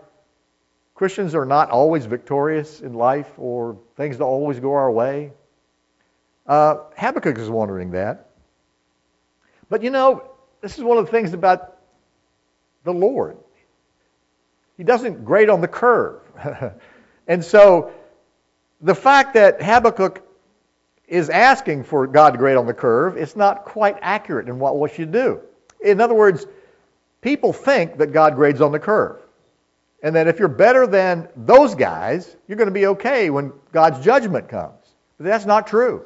Christians 0.94 1.34
are 1.34 1.46
not 1.46 1.70
always 1.70 2.06
victorious 2.06 2.80
in 2.80 2.94
life 2.94 3.30
or 3.38 3.78
things 3.96 4.16
don't 4.16 4.28
always 4.28 4.60
go 4.60 4.72
our 4.72 4.90
way? 4.90 5.32
Uh, 6.46 6.76
Habakkuk 6.96 7.38
is 7.38 7.48
wondering 7.48 7.92
that. 7.92 8.30
But 9.68 9.82
you 9.82 9.90
know, 9.90 10.30
this 10.60 10.76
is 10.76 10.84
one 10.84 10.98
of 10.98 11.06
the 11.06 11.12
things 11.12 11.32
about 11.32 11.78
the 12.84 12.92
Lord. 12.92 13.36
He 14.76 14.84
doesn't 14.84 15.24
grade 15.24 15.48
on 15.48 15.60
the 15.60 15.68
curve. 15.68 16.20
and 17.28 17.44
so 17.44 17.92
the 18.80 18.94
fact 18.94 19.34
that 19.34 19.62
Habakkuk 19.62 20.22
is 21.06 21.28
asking 21.28 21.84
for 21.84 22.06
God 22.06 22.30
to 22.32 22.38
grade 22.38 22.56
on 22.56 22.66
the 22.66 22.74
curve, 22.74 23.16
it's 23.16 23.36
not 23.36 23.64
quite 23.64 23.96
accurate 24.00 24.48
in 24.48 24.58
what 24.58 24.78
we 24.78 24.88
should 24.88 25.12
do. 25.12 25.40
In 25.82 26.00
other 26.00 26.14
words, 26.14 26.46
people 27.20 27.52
think 27.52 27.98
that 27.98 28.12
God 28.12 28.34
grades 28.34 28.60
on 28.60 28.72
the 28.72 28.78
curve. 28.78 29.20
And 30.02 30.16
that 30.16 30.28
if 30.28 30.38
you're 30.38 30.48
better 30.48 30.86
than 30.86 31.28
those 31.36 31.74
guys, 31.74 32.34
you're 32.48 32.56
going 32.56 32.68
to 32.68 32.74
be 32.74 32.86
okay 32.86 33.28
when 33.28 33.52
God's 33.72 34.02
judgment 34.02 34.48
comes. 34.48 34.72
But 35.18 35.26
that's 35.26 35.44
not 35.44 35.66
true. 35.66 36.04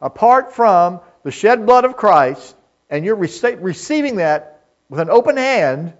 Apart 0.00 0.54
from 0.54 1.00
the 1.22 1.30
shed 1.30 1.66
blood 1.66 1.84
of 1.84 1.96
Christ, 1.96 2.56
and 2.88 3.04
you're 3.04 3.16
receiving 3.16 4.16
that 4.16 4.62
with 4.88 5.00
an 5.00 5.10
open 5.10 5.36
hand, 5.36 5.92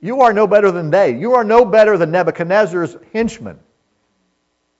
you 0.00 0.22
are 0.22 0.32
no 0.32 0.46
better 0.46 0.70
than 0.70 0.90
they. 0.90 1.16
You 1.18 1.34
are 1.34 1.44
no 1.44 1.64
better 1.64 1.98
than 1.98 2.10
Nebuchadnezzar's 2.10 2.96
henchmen. 3.12 3.58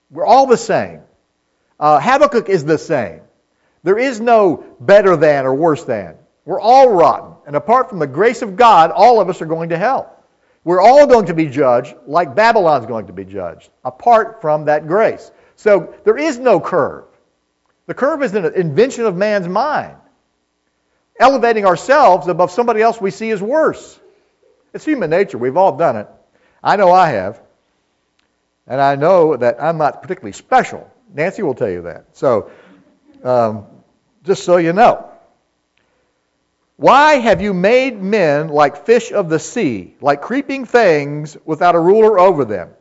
We're 0.09 0.25
all 0.25 0.47
the 0.47 0.57
same. 0.57 1.01
Uh, 1.79 1.99
Habakkuk 1.99 2.49
is 2.49 2.65
the 2.65 2.77
same. 2.77 3.21
There 3.83 3.97
is 3.97 4.19
no 4.19 4.63
better 4.79 5.15
than 5.15 5.45
or 5.45 5.53
worse 5.53 5.83
than. 5.83 6.15
We're 6.51 6.59
all 6.59 6.89
rotten. 6.89 7.33
And 7.47 7.55
apart 7.55 7.87
from 7.87 7.99
the 7.99 8.07
grace 8.07 8.41
of 8.41 8.57
God, 8.57 8.91
all 8.91 9.21
of 9.21 9.29
us 9.29 9.41
are 9.41 9.45
going 9.45 9.69
to 9.69 9.77
hell. 9.77 10.13
We're 10.65 10.81
all 10.81 11.07
going 11.07 11.27
to 11.27 11.33
be 11.33 11.45
judged 11.45 11.95
like 12.05 12.35
Babylon's 12.35 12.85
going 12.85 13.07
to 13.07 13.13
be 13.13 13.23
judged, 13.23 13.69
apart 13.85 14.41
from 14.41 14.65
that 14.65 14.85
grace. 14.85 15.31
So 15.55 15.95
there 16.03 16.17
is 16.17 16.37
no 16.37 16.59
curve. 16.59 17.05
The 17.85 17.93
curve 17.93 18.21
is 18.21 18.35
an 18.35 18.53
invention 18.53 19.05
of 19.05 19.15
man's 19.15 19.47
mind, 19.47 19.95
elevating 21.17 21.65
ourselves 21.65 22.27
above 22.27 22.51
somebody 22.51 22.81
else 22.81 22.99
we 22.99 23.11
see 23.11 23.31
as 23.31 23.41
worse. 23.41 23.97
It's 24.73 24.83
human 24.83 25.09
nature. 25.09 25.37
We've 25.37 25.55
all 25.55 25.77
done 25.77 25.95
it. 25.95 26.09
I 26.61 26.75
know 26.75 26.91
I 26.91 27.11
have. 27.11 27.41
And 28.67 28.81
I 28.81 28.95
know 28.97 29.37
that 29.37 29.63
I'm 29.63 29.77
not 29.77 30.01
particularly 30.01 30.33
special. 30.33 30.91
Nancy 31.13 31.43
will 31.43 31.55
tell 31.55 31.69
you 31.69 31.83
that. 31.83 32.07
So, 32.11 32.51
um, 33.23 33.67
just 34.25 34.43
so 34.43 34.57
you 34.57 34.73
know. 34.73 35.10
Why 36.81 37.19
have 37.19 37.43
you 37.43 37.53
made 37.53 38.01
men 38.01 38.47
like 38.47 38.87
fish 38.87 39.11
of 39.11 39.29
the 39.29 39.37
sea, 39.37 39.95
like 40.01 40.23
creeping 40.23 40.65
things 40.65 41.37
without 41.45 41.75
a 41.75 41.79
ruler 41.79 42.17
over 42.17 42.43
them? 42.43 42.71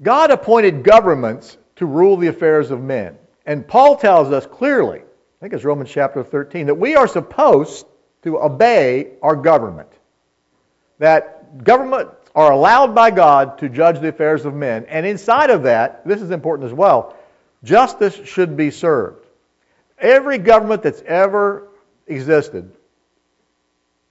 God 0.00 0.30
appointed 0.30 0.82
governments 0.82 1.58
to 1.76 1.84
rule 1.84 2.16
the 2.16 2.28
affairs 2.28 2.70
of 2.70 2.80
men. 2.80 3.18
And 3.44 3.68
Paul 3.68 3.96
tells 3.96 4.32
us 4.32 4.46
clearly, 4.46 5.00
I 5.00 5.38
think 5.42 5.52
it's 5.52 5.64
Romans 5.64 5.90
chapter 5.90 6.24
13, 6.24 6.68
that 6.68 6.76
we 6.76 6.96
are 6.96 7.06
supposed 7.06 7.84
to 8.22 8.40
obey 8.40 9.08
our 9.20 9.36
government. 9.36 9.92
That 10.98 11.62
governments 11.62 12.14
are 12.34 12.52
allowed 12.52 12.94
by 12.94 13.10
God 13.10 13.58
to 13.58 13.68
judge 13.68 14.00
the 14.00 14.08
affairs 14.08 14.46
of 14.46 14.54
men. 14.54 14.86
And 14.88 15.04
inside 15.04 15.50
of 15.50 15.64
that, 15.64 16.08
this 16.08 16.22
is 16.22 16.30
important 16.30 16.68
as 16.68 16.72
well, 16.72 17.18
justice 17.62 18.18
should 18.24 18.56
be 18.56 18.70
served. 18.70 19.26
Every 19.98 20.38
government 20.38 20.82
that's 20.82 21.02
ever 21.02 21.66
existed 22.10 22.70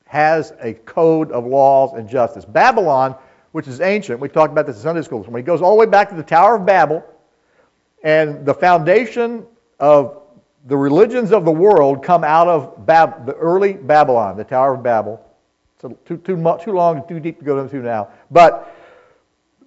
has 0.09 0.53
a 0.59 0.73
code 0.73 1.31
of 1.31 1.45
laws 1.45 1.93
and 1.93 2.09
justice. 2.09 2.43
Babylon, 2.43 3.15
which 3.51 3.67
is 3.67 3.79
ancient, 3.79 4.19
we 4.19 4.27
talked 4.27 4.51
about 4.51 4.65
this 4.65 4.77
in 4.77 4.81
Sunday 4.81 5.03
school, 5.03 5.21
when 5.21 5.39
it 5.39 5.45
goes 5.45 5.61
all 5.61 5.75
the 5.75 5.79
way 5.79 5.85
back 5.85 6.09
to 6.09 6.15
the 6.15 6.23
Tower 6.23 6.55
of 6.55 6.65
Babel, 6.65 7.03
and 8.03 8.43
the 8.43 8.53
foundation 8.53 9.45
of 9.79 10.23
the 10.65 10.75
religions 10.75 11.31
of 11.31 11.45
the 11.45 11.51
world 11.51 12.03
come 12.03 12.23
out 12.23 12.47
of 12.47 12.87
Bab- 12.87 13.27
the 13.27 13.35
early 13.35 13.73
Babylon, 13.73 14.35
the 14.35 14.43
Tower 14.43 14.73
of 14.73 14.81
Babel. 14.81 15.23
It's 15.75 15.81
too, 16.07 16.17
too, 16.17 16.57
too 16.63 16.71
long, 16.71 17.07
too 17.07 17.19
deep 17.19 17.37
to 17.37 17.45
go 17.45 17.59
into 17.59 17.77
now. 17.77 18.07
But 18.31 18.75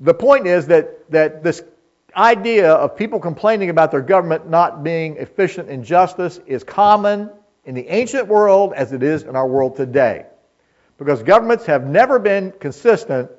the 0.01 0.13
point 0.13 0.49
is 0.49 0.67
that, 0.67 1.09
that 1.13 1.45
this 1.45 1.63
idea 2.17 2.73
of 2.73 2.97
people 2.97 3.21
complaining 3.21 3.71
about 3.71 3.93
their 3.93 4.03
government 4.03 4.51
not 4.51 4.83
being 4.83 5.19
efficient 5.19 5.69
in 5.69 5.85
justice 5.85 6.41
is 6.47 6.65
common 6.65 7.31
in 7.65 7.75
the 7.75 7.89
ancient 7.89 8.29
world 8.29 8.73
as 8.75 8.93
it 8.93 9.03
is 9.03 9.23
in 9.23 9.37
our 9.37 9.47
world 9.47 9.77
today. 9.77 10.27
Because 10.99 11.23
governments 11.23 11.67
have 11.67 11.87
never 11.87 12.19
been 12.19 12.53
consistent 12.53 13.31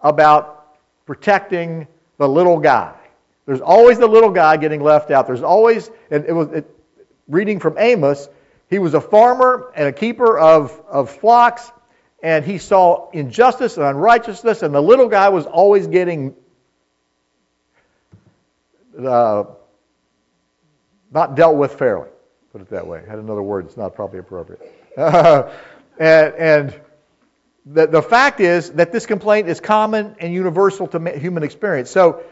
about 0.00 0.76
protecting 1.06 1.86
the 2.18 2.28
little 2.28 2.58
guy. 2.58 2.94
There's 3.46 3.60
always 3.60 3.98
the 3.98 4.06
little 4.06 4.30
guy 4.30 4.56
getting 4.56 4.82
left 4.82 5.10
out. 5.10 5.26
There's 5.26 5.42
always, 5.42 5.90
and 6.10 6.24
it 6.24 6.32
was 6.32 6.48
it, 6.50 6.70
reading 7.26 7.60
from 7.60 7.76
Amos, 7.78 8.28
he 8.68 8.78
was 8.78 8.94
a 8.94 9.00
farmer 9.00 9.72
and 9.74 9.88
a 9.88 9.92
keeper 9.92 10.38
of, 10.38 10.82
of 10.88 11.10
flocks, 11.10 11.70
and 12.22 12.44
he 12.44 12.58
saw 12.58 13.10
injustice 13.10 13.76
and 13.76 13.86
unrighteousness, 13.86 14.62
and 14.62 14.74
the 14.74 14.82
little 14.82 15.08
guy 15.08 15.30
was 15.30 15.46
always 15.46 15.86
getting 15.86 16.34
uh, 18.98 19.44
not 21.12 21.36
dealt 21.36 21.56
with 21.56 21.74
fairly 21.74 22.08
put 22.58 22.66
it 22.66 22.70
that 22.70 22.86
way. 22.86 23.02
I 23.06 23.10
had 23.10 23.18
another 23.18 23.42
word 23.42 23.66
it's 23.66 23.76
not 23.76 23.94
probably 23.94 24.18
appropriate. 24.18 24.60
and, 24.96 26.34
and 26.34 26.80
the, 27.66 27.86
the 27.86 28.02
fact 28.02 28.40
is 28.40 28.70
that 28.72 28.90
this 28.90 29.06
complaint 29.06 29.48
is 29.48 29.60
common 29.60 30.16
and 30.18 30.32
universal 30.32 30.88
to 30.88 31.18
human 31.18 31.44
experience. 31.44 31.90
So 31.90 32.24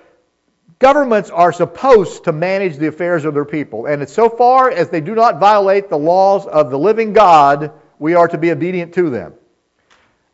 governments 0.80 1.30
are 1.30 1.52
supposed 1.52 2.24
to 2.24 2.32
manage 2.32 2.76
the 2.76 2.88
affairs 2.88 3.24
of 3.24 3.34
their 3.34 3.44
people. 3.44 3.86
And 3.86 4.08
so 4.08 4.28
far 4.28 4.70
as 4.70 4.88
they 4.88 5.00
do 5.00 5.14
not 5.14 5.38
violate 5.38 5.90
the 5.90 5.98
laws 5.98 6.46
of 6.46 6.70
the 6.70 6.78
living 6.78 7.12
God, 7.12 7.72
we 7.98 8.14
are 8.14 8.26
to 8.26 8.38
be 8.38 8.50
obedient 8.50 8.94
to 8.94 9.10
them. 9.10 9.34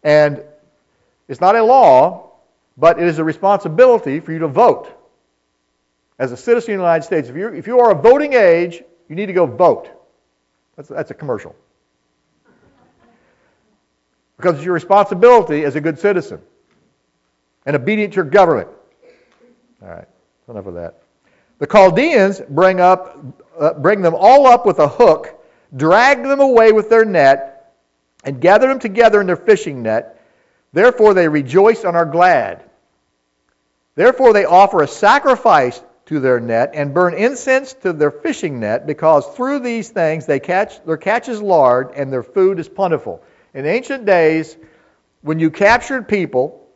And 0.02 0.42
it's 1.28 1.40
not 1.40 1.55
a 1.55 1.62
law, 1.62 2.33
but 2.78 2.98
it 2.98 3.07
is 3.07 3.18
a 3.18 3.24
responsibility 3.24 4.20
for 4.20 4.33
you 4.33 4.38
to 4.38 4.48
vote. 4.48 4.90
As 6.18 6.33
a 6.33 6.37
citizen 6.37 6.74
of 6.74 6.78
the 6.78 6.85
United 6.85 7.05
States, 7.05 7.28
if, 7.28 7.37
you 7.37 7.48
if 7.48 7.66
you 7.66 7.81
are 7.81 7.92
of 7.92 8.02
voting 8.02 8.33
age, 8.33 8.83
you 9.09 9.17
need 9.17 9.27
to 9.27 9.33
go 9.33 9.47
vote. 9.47 9.88
That's, 10.77 10.88
that's 10.88 11.11
a 11.11 11.15
commercial. 11.15 11.55
Because 14.37 14.57
it's 14.57 14.65
your 14.65 14.75
responsibility 14.75 15.65
as 15.65 15.77
a 15.77 15.81
good 15.81 15.99
citizen 15.99 16.41
and 17.65 17.77
obedient 17.77 18.15
to 18.15 18.17
your 18.17 18.25
government. 18.25 18.69
All 19.83 19.88
right, 19.88 20.09
enough 20.49 20.67
of 20.67 20.75
that. 20.75 21.03
The 21.59 21.67
Chaldeans 21.67 22.41
bring, 22.49 22.81
up, 22.81 23.17
uh, 23.59 23.75
bring 23.75 24.03
them 24.03 24.15
all 24.17 24.47
up 24.47 24.67
with 24.67 24.79
a 24.81 24.88
hook, 24.88 25.41
drag 25.77 26.23
them 26.23 26.41
away 26.41 26.73
with 26.73 26.88
their 26.88 27.05
net, 27.05 27.73
and 28.25 28.41
gather 28.41 28.67
them 28.67 28.79
together 28.79 29.21
in 29.21 29.27
their 29.27 29.37
fishing 29.37 29.83
net. 29.83 30.21
Therefore 30.73 31.15
they 31.15 31.29
rejoice 31.29 31.85
and 31.85 31.97
are 31.97 32.07
glad. 32.07 32.65
Therefore 33.95 34.33
they 34.33 34.45
offer 34.45 34.83
a 34.83 34.88
sacrifice 34.88 35.81
to 36.12 36.20
their 36.20 36.40
net 36.40 36.72
and 36.75 36.94
burn 36.94 37.14
incense 37.14 37.72
to 37.75 37.92
their 37.92 38.11
fishing 38.11 38.61
net 38.61 38.87
because 38.87 39.27
through 39.35 39.61
these 39.61 39.88
things 39.88 40.27
they 40.27 40.40
catch 40.40 40.85
their 40.85 40.96
catch 40.96 41.29
is 41.29 41.42
large 41.42 41.88
and 41.96 42.12
their 42.12 42.22
food 42.22 42.59
is 42.59 42.68
plentiful. 42.68 43.22
In 43.55 43.66
ancient 43.66 44.07
days, 44.07 44.57
when 45.22 45.38
you 45.38 45.51
captured 45.51 46.09
people, 46.09 46.68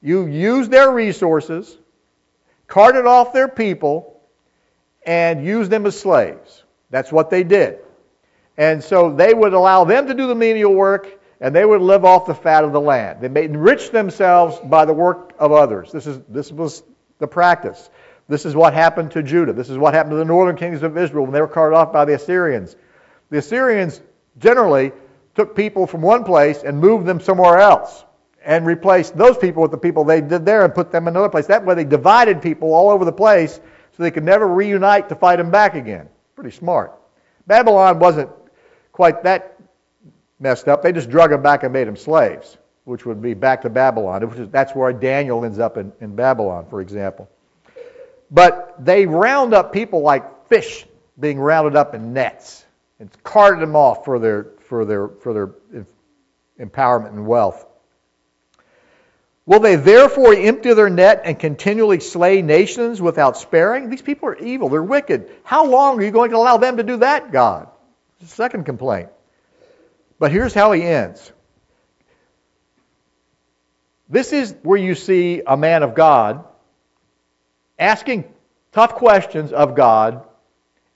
you 0.00 0.26
used 0.26 0.70
their 0.70 0.90
resources, 0.90 1.76
carted 2.66 3.06
off 3.06 3.32
their 3.32 3.48
people, 3.48 4.20
and 5.06 5.44
used 5.44 5.70
them 5.70 5.86
as 5.86 5.98
slaves. 5.98 6.62
That's 6.90 7.10
what 7.10 7.30
they 7.30 7.42
did. 7.44 7.78
And 8.56 8.82
so 8.82 9.14
they 9.14 9.34
would 9.34 9.52
allow 9.52 9.84
them 9.84 10.06
to 10.06 10.14
do 10.14 10.26
the 10.26 10.34
menial 10.34 10.72
work, 10.72 11.20
and 11.40 11.54
they 11.54 11.64
would 11.64 11.80
live 11.80 12.04
off 12.04 12.26
the 12.26 12.34
fat 12.34 12.64
of 12.64 12.72
the 12.72 12.80
land. 12.80 13.20
They 13.20 13.28
made 13.28 13.50
enrich 13.50 13.90
themselves 13.90 14.58
by 14.64 14.84
the 14.84 14.94
work 14.94 15.32
of 15.38 15.52
others. 15.52 15.90
This, 15.90 16.06
is, 16.06 16.20
this 16.28 16.52
was 16.52 16.82
the 17.18 17.26
practice. 17.26 17.90
This 18.28 18.46
is 18.46 18.56
what 18.56 18.72
happened 18.72 19.10
to 19.12 19.22
Judah. 19.22 19.52
This 19.52 19.68
is 19.68 19.76
what 19.76 19.94
happened 19.94 20.12
to 20.12 20.16
the 20.16 20.24
northern 20.24 20.56
kings 20.56 20.82
of 20.82 20.96
Israel 20.96 21.24
when 21.24 21.32
they 21.32 21.40
were 21.40 21.48
carted 21.48 21.76
off 21.76 21.92
by 21.92 22.04
the 22.04 22.14
Assyrians. 22.14 22.76
The 23.30 23.38
Assyrians 23.38 24.00
generally 24.38 24.92
took 25.34 25.54
people 25.54 25.86
from 25.86 26.00
one 26.00 26.24
place 26.24 26.62
and 26.62 26.78
moved 26.78 27.06
them 27.06 27.20
somewhere 27.20 27.58
else 27.58 28.04
and 28.44 28.66
replaced 28.66 29.16
those 29.16 29.36
people 29.36 29.62
with 29.62 29.70
the 29.70 29.78
people 29.78 30.04
they 30.04 30.20
did 30.20 30.44
there 30.44 30.64
and 30.64 30.74
put 30.74 30.90
them 30.90 31.04
in 31.04 31.14
another 31.14 31.28
place. 31.28 31.46
That 31.46 31.64
way 31.64 31.74
they 31.74 31.84
divided 31.84 32.40
people 32.40 32.72
all 32.72 32.90
over 32.90 33.04
the 33.04 33.12
place 33.12 33.60
so 33.92 34.02
they 34.02 34.10
could 34.10 34.24
never 34.24 34.46
reunite 34.46 35.08
to 35.08 35.14
fight 35.14 35.36
them 35.36 35.50
back 35.50 35.74
again. 35.74 36.08
Pretty 36.34 36.50
smart. 36.50 36.92
Babylon 37.46 37.98
wasn't 37.98 38.30
quite 38.92 39.22
that 39.24 39.58
messed 40.40 40.68
up. 40.68 40.82
They 40.82 40.92
just 40.92 41.10
drug 41.10 41.30
them 41.30 41.42
back 41.42 41.62
and 41.62 41.72
made 41.72 41.86
them 41.86 41.96
slaves, 41.96 42.58
which 42.84 43.06
would 43.06 43.20
be 43.20 43.34
back 43.34 43.62
to 43.62 43.70
Babylon. 43.70 44.22
Is, 44.22 44.48
that's 44.50 44.74
where 44.74 44.92
Daniel 44.92 45.44
ends 45.44 45.58
up 45.58 45.76
in, 45.76 45.92
in 46.00 46.14
Babylon, 46.14 46.66
for 46.68 46.80
example. 46.80 47.28
But 48.34 48.84
they 48.84 49.06
round 49.06 49.54
up 49.54 49.72
people 49.72 50.02
like 50.02 50.48
fish 50.48 50.84
being 51.18 51.38
rounded 51.38 51.76
up 51.76 51.94
in 51.94 52.12
nets 52.12 52.64
and 52.98 53.08
carted 53.22 53.62
them 53.62 53.76
off 53.76 54.04
for 54.04 54.18
their, 54.18 54.48
for 54.68 54.84
their, 54.84 55.08
for 55.08 55.32
their 55.32 55.84
empowerment 56.58 57.10
and 57.10 57.28
wealth. 57.28 57.64
Will 59.46 59.60
they 59.60 59.76
therefore 59.76 60.34
empty 60.34 60.74
their 60.74 60.90
net 60.90 61.22
and 61.24 61.38
continually 61.38 62.00
slay 62.00 62.42
nations 62.42 63.00
without 63.00 63.36
sparing? 63.36 63.88
These 63.88 64.02
people 64.02 64.28
are 64.30 64.38
evil. 64.38 64.68
They're 64.68 64.82
wicked. 64.82 65.30
How 65.44 65.66
long 65.66 66.00
are 66.00 66.02
you 66.02 66.10
going 66.10 66.30
to 66.30 66.36
allow 66.36 66.56
them 66.56 66.78
to 66.78 66.82
do 66.82 66.96
that, 66.98 67.30
God? 67.30 67.68
Second 68.24 68.64
complaint. 68.64 69.10
But 70.18 70.32
here's 70.32 70.54
how 70.54 70.72
he 70.72 70.82
ends. 70.82 71.30
This 74.08 74.32
is 74.32 74.56
where 74.62 74.78
you 74.78 74.96
see 74.96 75.42
a 75.46 75.56
man 75.56 75.84
of 75.84 75.94
God 75.94 76.44
asking 77.78 78.24
tough 78.72 78.94
questions 78.94 79.52
of 79.52 79.74
God 79.74 80.24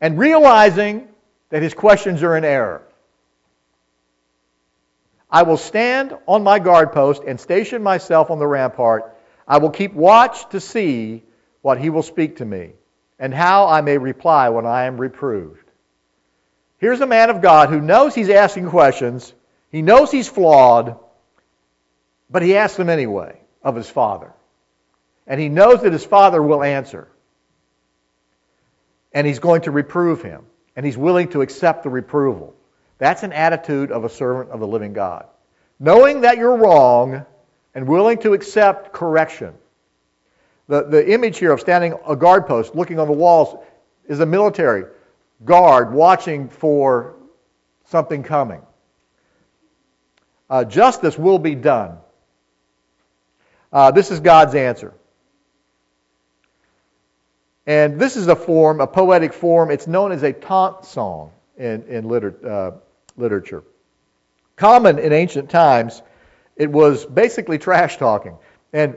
and 0.00 0.18
realizing 0.18 1.08
that 1.50 1.62
his 1.62 1.74
questions 1.74 2.22
are 2.22 2.36
in 2.36 2.44
error. 2.44 2.82
I 5.30 5.42
will 5.42 5.56
stand 5.56 6.16
on 6.26 6.42
my 6.42 6.58
guard 6.58 6.92
post 6.92 7.22
and 7.26 7.38
station 7.38 7.82
myself 7.82 8.30
on 8.30 8.38
the 8.38 8.46
rampart. 8.46 9.14
I 9.46 9.58
will 9.58 9.70
keep 9.70 9.92
watch 9.92 10.48
to 10.50 10.60
see 10.60 11.22
what 11.60 11.78
he 11.78 11.90
will 11.90 12.02
speak 12.02 12.36
to 12.36 12.44
me 12.44 12.72
and 13.18 13.34
how 13.34 13.66
I 13.66 13.80
may 13.80 13.98
reply 13.98 14.48
when 14.48 14.64
I 14.64 14.84
am 14.84 14.98
reproved. 14.98 15.64
Here's 16.78 17.00
a 17.00 17.06
man 17.06 17.30
of 17.30 17.42
God 17.42 17.68
who 17.68 17.80
knows 17.80 18.14
he's 18.14 18.30
asking 18.30 18.70
questions, 18.70 19.32
he 19.70 19.82
knows 19.82 20.10
he's 20.10 20.28
flawed, 20.28 20.98
but 22.30 22.42
he 22.42 22.56
asks 22.56 22.76
them 22.76 22.88
anyway 22.88 23.38
of 23.62 23.74
his 23.74 23.88
father. 23.88 24.32
And 25.28 25.38
he 25.38 25.50
knows 25.50 25.82
that 25.82 25.92
his 25.92 26.04
father 26.04 26.42
will 26.42 26.64
answer. 26.64 27.06
And 29.12 29.26
he's 29.26 29.38
going 29.38 29.62
to 29.62 29.70
reprove 29.70 30.22
him. 30.22 30.46
And 30.74 30.86
he's 30.86 30.96
willing 30.96 31.28
to 31.28 31.42
accept 31.42 31.82
the 31.82 31.90
reproval. 31.90 32.54
That's 32.96 33.22
an 33.22 33.32
attitude 33.32 33.92
of 33.92 34.04
a 34.04 34.08
servant 34.08 34.50
of 34.50 34.58
the 34.58 34.66
living 34.66 34.94
God. 34.94 35.26
Knowing 35.78 36.22
that 36.22 36.38
you're 36.38 36.56
wrong 36.56 37.24
and 37.74 37.86
willing 37.86 38.18
to 38.18 38.32
accept 38.32 38.92
correction. 38.92 39.54
The, 40.66 40.84
the 40.84 41.12
image 41.12 41.38
here 41.38 41.52
of 41.52 41.60
standing 41.60 41.94
a 42.06 42.16
guard 42.16 42.46
post, 42.46 42.74
looking 42.74 42.98
on 42.98 43.06
the 43.06 43.12
walls, 43.12 43.62
is 44.06 44.20
a 44.20 44.26
military 44.26 44.84
guard 45.44 45.92
watching 45.92 46.48
for 46.48 47.16
something 47.86 48.22
coming. 48.22 48.62
Uh, 50.48 50.64
justice 50.64 51.18
will 51.18 51.38
be 51.38 51.54
done. 51.54 51.98
Uh, 53.72 53.90
this 53.90 54.10
is 54.10 54.20
God's 54.20 54.54
answer. 54.54 54.94
And 57.68 58.00
this 58.00 58.16
is 58.16 58.28
a 58.28 58.34
form, 58.34 58.80
a 58.80 58.86
poetic 58.86 59.34
form. 59.34 59.70
It's 59.70 59.86
known 59.86 60.10
as 60.10 60.22
a 60.22 60.32
taunt 60.32 60.86
song 60.86 61.32
in, 61.58 61.82
in 61.82 62.08
liter, 62.08 62.34
uh, 62.42 62.70
literature. 63.18 63.62
Common 64.56 64.98
in 64.98 65.12
ancient 65.12 65.50
times, 65.50 66.00
it 66.56 66.70
was 66.72 67.04
basically 67.04 67.58
trash 67.58 67.98
talking. 67.98 68.38
And 68.72 68.96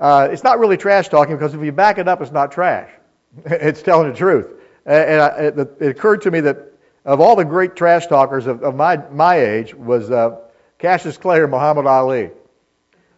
uh, 0.00 0.28
it's 0.32 0.42
not 0.42 0.58
really 0.58 0.76
trash 0.76 1.08
talking 1.08 1.36
because 1.36 1.54
if 1.54 1.62
you 1.62 1.70
back 1.70 1.98
it 1.98 2.08
up, 2.08 2.20
it's 2.20 2.32
not 2.32 2.50
trash. 2.50 2.90
it's 3.46 3.82
telling 3.82 4.10
the 4.10 4.16
truth. 4.16 4.48
And 4.84 5.20
I, 5.20 5.28
it, 5.38 5.58
it, 5.78 5.86
occurred 5.86 6.22
to 6.22 6.32
me 6.32 6.40
that 6.40 6.58
of 7.04 7.20
all 7.20 7.36
the 7.36 7.44
great 7.44 7.76
trash 7.76 8.08
talkers 8.08 8.48
of, 8.48 8.64
of 8.64 8.74
my, 8.74 8.96
my 9.12 9.38
age 9.38 9.76
was 9.76 10.10
uh, 10.10 10.38
Cassius 10.80 11.16
Clay 11.16 11.38
or 11.38 11.46
Muhammad 11.46 11.86
Ali. 11.86 12.30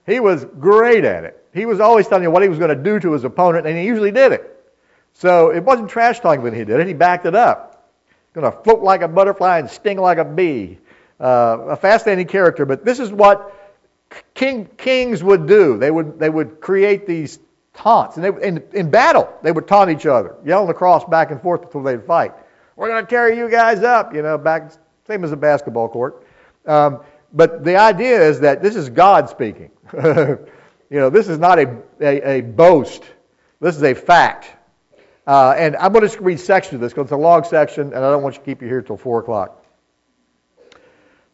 He 0.04 0.20
was 0.20 0.44
great 0.58 1.06
at 1.06 1.24
it. 1.24 1.42
He 1.54 1.64
was 1.64 1.80
always 1.80 2.06
telling 2.06 2.24
you 2.24 2.30
what 2.30 2.42
he 2.42 2.50
was 2.50 2.58
going 2.58 2.76
to 2.76 2.82
do 2.82 3.00
to 3.00 3.12
his 3.12 3.24
opponent, 3.24 3.66
and 3.66 3.78
he 3.78 3.86
usually 3.86 4.10
did 4.10 4.32
it. 4.32 4.58
So 5.14 5.50
it 5.50 5.62
wasn't 5.62 5.90
trash 5.90 6.20
talking 6.20 6.42
when 6.42 6.54
he 6.54 6.64
did 6.64 6.80
it. 6.80 6.86
He 6.86 6.94
backed 6.94 7.26
it 7.26 7.34
up 7.34 7.70
going 8.34 8.50
to 8.50 8.58
float 8.62 8.82
like 8.82 9.02
a 9.02 9.08
butterfly 9.08 9.58
and 9.58 9.70
sting 9.70 9.98
like 9.98 10.18
a 10.18 10.24
bee. 10.24 10.78
Uh, 11.18 11.66
a 11.68 11.76
fascinating 11.76 12.26
character, 12.26 12.64
but 12.64 12.82
this 12.82 12.98
is 12.98 13.12
what 13.12 13.54
king, 14.32 14.64
kings 14.78 15.22
would 15.22 15.46
do. 15.46 15.76
They 15.76 15.90
would, 15.90 16.18
they 16.18 16.30
would 16.30 16.62
create 16.62 17.06
these 17.06 17.38
taunts. 17.74 18.16
And 18.16 18.24
they, 18.24 18.48
in, 18.48 18.64
in 18.72 18.90
battle, 18.90 19.30
they 19.42 19.52
would 19.52 19.68
taunt 19.68 19.90
each 19.90 20.06
other, 20.06 20.36
yelling 20.46 20.66
the 20.66 20.72
cross 20.72 21.04
back 21.04 21.30
and 21.30 21.38
forth 21.42 21.60
before 21.60 21.82
they'd 21.82 22.06
fight. 22.06 22.32
We're 22.74 22.88
going 22.88 23.04
to 23.04 23.10
tear 23.10 23.30
you 23.30 23.50
guys 23.50 23.82
up, 23.82 24.14
you 24.14 24.22
know, 24.22 24.38
back, 24.38 24.72
same 25.06 25.22
as 25.22 25.32
a 25.32 25.36
basketball 25.36 25.90
court. 25.90 26.26
Um, 26.64 27.00
but 27.34 27.64
the 27.64 27.76
idea 27.76 28.26
is 28.26 28.40
that 28.40 28.62
this 28.62 28.74
is 28.74 28.88
God 28.88 29.28
speaking. 29.28 29.70
you 29.92 30.38
know, 30.88 31.10
this 31.10 31.28
is 31.28 31.38
not 31.38 31.58
a, 31.58 31.82
a, 32.00 32.38
a 32.38 32.40
boast. 32.40 33.02
This 33.60 33.76
is 33.76 33.82
a 33.82 33.92
fact. 33.92 34.56
Uh, 35.30 35.54
and 35.56 35.76
I'm 35.76 35.92
going 35.92 36.08
to 36.08 36.22
read 36.22 36.40
sections 36.40 36.74
of 36.74 36.80
this 36.80 36.92
because 36.92 37.04
it's 37.04 37.12
a 37.12 37.16
long 37.16 37.44
section, 37.44 37.92
and 37.94 38.04
I 38.04 38.10
don't 38.10 38.20
want 38.20 38.34
you 38.34 38.40
to 38.40 38.44
keep 38.44 38.62
you 38.62 38.66
here 38.66 38.82
till 38.82 38.96
4 38.96 39.20
o'clock. 39.20 39.64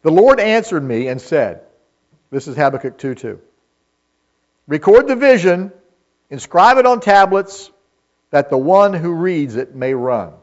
The 0.03 0.11
Lord 0.11 0.39
answered 0.39 0.83
me 0.83 1.07
and 1.07 1.19
said, 1.19 1.61
This 2.29 2.47
is 2.47 2.55
Habakkuk 2.55 2.99
2 2.99 3.15
2. 3.15 3.41
Record 4.67 5.07
the 5.07 5.15
vision, 5.15 5.71
inscribe 6.29 6.77
it 6.77 6.85
on 6.85 6.99
tablets, 6.99 7.71
that 8.29 8.51
the 8.51 8.57
one 8.59 8.93
who 8.93 9.13
reads 9.13 9.55
it 9.55 9.73
may 9.73 9.95
run. 9.95 10.33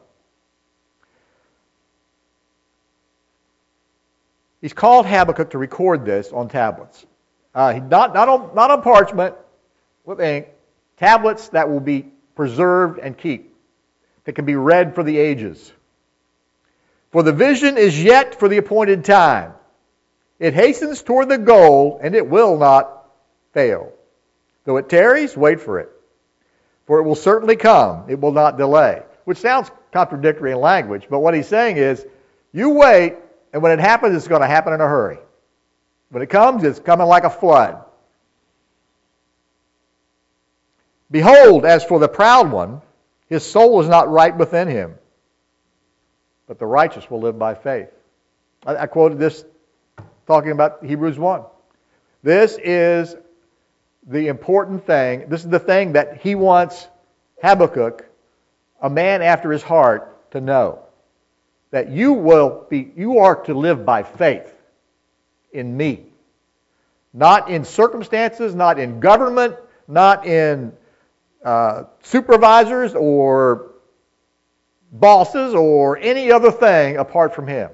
He's 4.60 4.72
called 4.72 5.06
Habakkuk 5.06 5.50
to 5.50 5.58
record 5.58 6.04
this 6.04 6.32
on 6.32 6.48
tablets. 6.48 7.06
Uh, 7.54 7.78
not, 7.88 8.14
not, 8.14 8.28
on, 8.28 8.52
not 8.56 8.72
on 8.72 8.82
parchment 8.82 9.36
with 10.04 10.20
ink, 10.20 10.48
tablets 10.96 11.50
that 11.50 11.70
will 11.70 11.78
be 11.78 12.10
preserved, 12.34 12.98
and 12.98 13.16
keep, 13.16 13.54
that 14.24 14.34
can 14.34 14.44
be 14.44 14.56
read 14.56 14.94
for 14.94 15.02
the 15.02 15.18
ages. 15.18 15.72
For 17.12 17.22
the 17.22 17.32
vision 17.32 17.78
is 17.78 18.02
yet 18.02 18.38
for 18.38 18.48
the 18.48 18.56
appointed 18.56 19.04
time. 19.04 19.52
It 20.38 20.54
hastens 20.54 21.02
toward 21.02 21.28
the 21.28 21.38
goal, 21.38 22.00
and 22.02 22.14
it 22.14 22.28
will 22.28 22.58
not 22.58 23.06
fail. 23.52 23.92
Though 24.64 24.78
it 24.78 24.88
tarries, 24.88 25.36
wait 25.36 25.60
for 25.60 25.78
it. 25.78 25.90
For 26.86 26.98
it 26.98 27.04
will 27.04 27.14
certainly 27.14 27.56
come, 27.56 28.04
it 28.08 28.20
will 28.20 28.32
not 28.32 28.58
delay. 28.58 29.02
Which 29.24 29.38
sounds 29.38 29.70
contradictory 29.92 30.52
in 30.52 30.60
language, 30.60 31.06
but 31.08 31.20
what 31.20 31.34
he's 31.34 31.48
saying 31.48 31.76
is, 31.76 32.04
you 32.52 32.70
wait, 32.70 33.14
and 33.52 33.62
when 33.62 33.72
it 33.72 33.80
happens, 33.80 34.16
it's 34.16 34.28
going 34.28 34.42
to 34.42 34.46
happen 34.46 34.72
in 34.72 34.80
a 34.80 34.88
hurry. 34.88 35.18
When 36.10 36.22
it 36.22 36.30
comes, 36.30 36.64
it's 36.64 36.80
coming 36.80 37.06
like 37.06 37.24
a 37.24 37.30
flood. 37.30 37.84
Behold, 41.14 41.64
as 41.64 41.84
for 41.84 42.00
the 42.00 42.08
proud 42.08 42.50
one, 42.50 42.82
his 43.28 43.46
soul 43.46 43.80
is 43.80 43.88
not 43.88 44.10
right 44.10 44.36
within 44.36 44.66
him, 44.66 44.96
but 46.48 46.58
the 46.58 46.66
righteous 46.66 47.08
will 47.08 47.20
live 47.20 47.38
by 47.38 47.54
faith. 47.54 47.88
I, 48.66 48.74
I 48.78 48.86
quoted 48.86 49.20
this 49.20 49.44
talking 50.26 50.50
about 50.50 50.84
Hebrews 50.84 51.16
1. 51.16 51.42
This 52.24 52.58
is 52.60 53.14
the 54.08 54.26
important 54.26 54.88
thing. 54.88 55.28
This 55.28 55.44
is 55.44 55.50
the 55.50 55.60
thing 55.60 55.92
that 55.92 56.20
he 56.20 56.34
wants 56.34 56.88
Habakkuk, 57.40 58.04
a 58.82 58.90
man 58.90 59.22
after 59.22 59.52
his 59.52 59.62
heart, 59.62 60.32
to 60.32 60.40
know. 60.40 60.80
That 61.70 61.90
you 61.90 62.14
will 62.14 62.66
be, 62.68 62.90
you 62.96 63.18
are 63.18 63.36
to 63.44 63.54
live 63.54 63.86
by 63.86 64.02
faith 64.02 64.52
in 65.52 65.76
me. 65.76 66.06
Not 67.12 67.50
in 67.50 67.64
circumstances, 67.64 68.52
not 68.52 68.80
in 68.80 68.98
government, 68.98 69.54
not 69.86 70.26
in 70.26 70.72
uh, 71.44 71.84
supervisors 72.02 72.94
or 72.94 73.72
bosses 74.90 75.54
or 75.54 75.98
any 75.98 76.32
other 76.32 76.50
thing 76.50 76.96
apart 76.96 77.34
from 77.34 77.46
Him. 77.46 77.70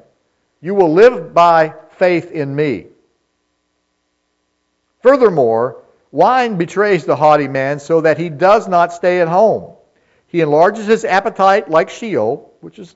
You 0.61 0.75
will 0.75 0.93
live 0.93 1.33
by 1.33 1.75
faith 1.93 2.31
in 2.33 2.55
me. 2.55 2.87
Furthermore, 5.03 5.83
wine 6.11 6.57
betrays 6.57 7.05
the 7.05 7.17
haughty 7.17 7.49
man 7.49 7.79
so 7.79 8.03
that 8.03 8.19
he 8.19 8.29
does 8.29 8.69
not 8.69 8.93
stay 8.93 9.21
at 9.21 9.29
home. 9.29 9.75
He 10.27 10.41
enlarges 10.41 10.87
his 10.87 11.05
appetite 11.05 11.71
like 11.71 11.91
Sheol, 11.91 12.53
which 12.61 12.79
is 12.79 12.95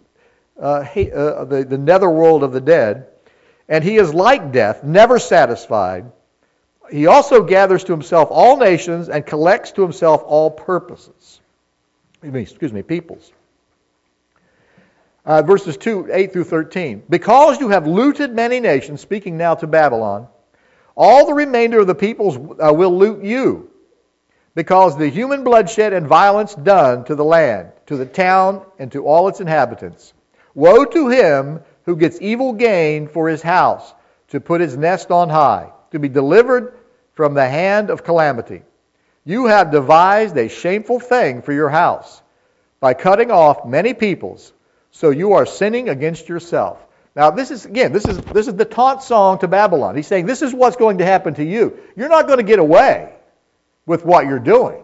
uh, 0.60 0.82
he, 0.82 1.10
uh, 1.10 1.44
the, 1.44 1.64
the 1.64 1.78
netherworld 1.78 2.42
of 2.42 2.52
the 2.52 2.60
dead. 2.60 3.08
And 3.68 3.82
he 3.82 3.96
is 3.96 4.12
like 4.12 4.52
death, 4.52 4.84
never 4.84 5.18
satisfied. 5.18 6.12
He 6.90 7.06
also 7.06 7.42
gathers 7.42 7.84
to 7.84 7.92
himself 7.92 8.28
all 8.30 8.56
nations 8.56 9.08
and 9.08 9.24
collects 9.24 9.72
to 9.72 9.82
himself 9.82 10.22
all 10.24 10.50
purposes. 10.50 11.40
Excuse 12.22 12.72
me, 12.72 12.82
peoples. 12.82 13.32
Uh, 15.24 15.42
verses 15.42 15.76
2, 15.76 16.10
8 16.12 16.32
through 16.32 16.44
13. 16.44 17.02
Because 17.08 17.60
you 17.60 17.70
have 17.70 17.86
looted 17.86 18.34
many 18.34 18.60
nations, 18.60 19.00
speaking 19.00 19.38
now 19.38 19.54
to 19.54 19.66
Babylon, 19.66 20.28
all 20.94 21.26
the 21.26 21.34
remainder 21.34 21.80
of 21.80 21.86
the 21.86 21.94
peoples 21.94 22.36
uh, 22.36 22.72
will 22.72 22.96
loot 22.96 23.24
you 23.24 23.70
because 24.54 24.96
the 24.96 25.08
human 25.08 25.42
bloodshed 25.42 25.92
and 25.92 26.06
violence 26.06 26.54
done 26.54 27.04
to 27.04 27.14
the 27.14 27.24
land, 27.24 27.72
to 27.86 27.96
the 27.96 28.06
town, 28.06 28.64
and 28.78 28.92
to 28.92 29.06
all 29.06 29.28
its 29.28 29.40
inhabitants. 29.40 30.12
Woe 30.54 30.84
to 30.84 31.08
him 31.08 31.60
who 31.84 31.96
gets 31.96 32.20
evil 32.20 32.52
gain 32.52 33.08
for 33.08 33.28
his 33.28 33.42
house, 33.42 33.92
to 34.28 34.40
put 34.40 34.60
his 34.60 34.76
nest 34.76 35.10
on 35.10 35.28
high, 35.28 35.70
to 35.94 36.00
be 36.00 36.08
delivered 36.08 36.76
from 37.12 37.34
the 37.34 37.48
hand 37.48 37.88
of 37.88 38.02
calamity. 38.02 38.62
You 39.24 39.46
have 39.46 39.70
devised 39.70 40.36
a 40.36 40.48
shameful 40.48 40.98
thing 40.98 41.40
for 41.40 41.52
your 41.52 41.70
house 41.70 42.20
by 42.80 42.94
cutting 42.94 43.30
off 43.30 43.64
many 43.64 43.94
peoples, 43.94 44.52
so 44.90 45.10
you 45.10 45.34
are 45.34 45.46
sinning 45.46 45.88
against 45.88 46.28
yourself. 46.28 46.84
Now, 47.14 47.30
this 47.30 47.52
is, 47.52 47.64
again, 47.64 47.92
this 47.92 48.06
is, 48.06 48.18
this 48.18 48.48
is 48.48 48.54
the 48.54 48.64
taunt 48.64 49.02
song 49.02 49.38
to 49.38 49.48
Babylon. 49.48 49.94
He's 49.94 50.08
saying, 50.08 50.26
This 50.26 50.42
is 50.42 50.52
what's 50.52 50.76
going 50.76 50.98
to 50.98 51.04
happen 51.04 51.34
to 51.34 51.44
you. 51.44 51.78
You're 51.94 52.08
not 52.08 52.26
going 52.26 52.38
to 52.38 52.44
get 52.44 52.58
away 52.58 53.14
with 53.86 54.04
what 54.04 54.26
you're 54.26 54.40
doing. 54.40 54.82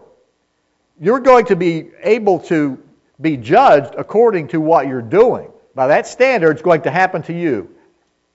You're 0.97 1.19
going 1.19 1.47
to 1.47 1.57
be 1.57 1.89
able 2.01 2.39
to 2.41 2.81
be 3.19 3.35
judged 3.35 3.95
according 3.97 4.47
to 4.49 4.61
what 4.61 4.87
you're 4.87 5.01
doing. 5.01 5.51
By 5.75 5.87
that 5.87 6.07
standard, 6.07 6.51
it's 6.51 6.61
going 6.61 6.83
to 6.83 6.91
happen 6.91 7.23
to 7.23 7.33
you 7.33 7.75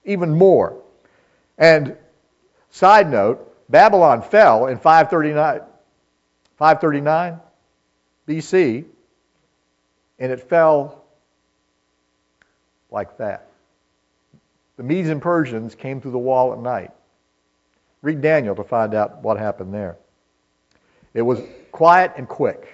even 0.04 0.34
more. 0.34 0.82
And 1.56 1.96
side 2.70 3.10
note, 3.10 3.52
Babylon 3.68 4.22
fell 4.22 4.66
in 4.66 4.78
539, 4.78 5.60
539 6.56 7.40
BC, 8.28 8.84
and 10.18 10.32
it 10.32 10.40
fell 10.40 11.04
like 12.90 13.18
that. 13.18 13.48
The 14.76 14.82
Medes 14.82 15.08
and 15.08 15.22
Persians 15.22 15.74
came 15.74 16.00
through 16.00 16.12
the 16.12 16.18
wall 16.18 16.52
at 16.52 16.58
night. 16.58 16.90
Read 18.02 18.20
Daniel 18.20 18.54
to 18.54 18.64
find 18.64 18.94
out 18.94 19.22
what 19.22 19.38
happened 19.38 19.72
there. 19.72 19.96
It 21.14 21.22
was 21.22 21.40
quiet 21.72 22.12
and 22.16 22.28
quick, 22.28 22.68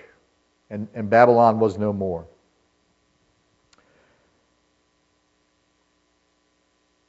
and, 0.69 0.89
and 0.95 1.09
Babylon 1.09 1.61
was 1.61 1.79
no 1.79 1.93
more. 1.93 2.27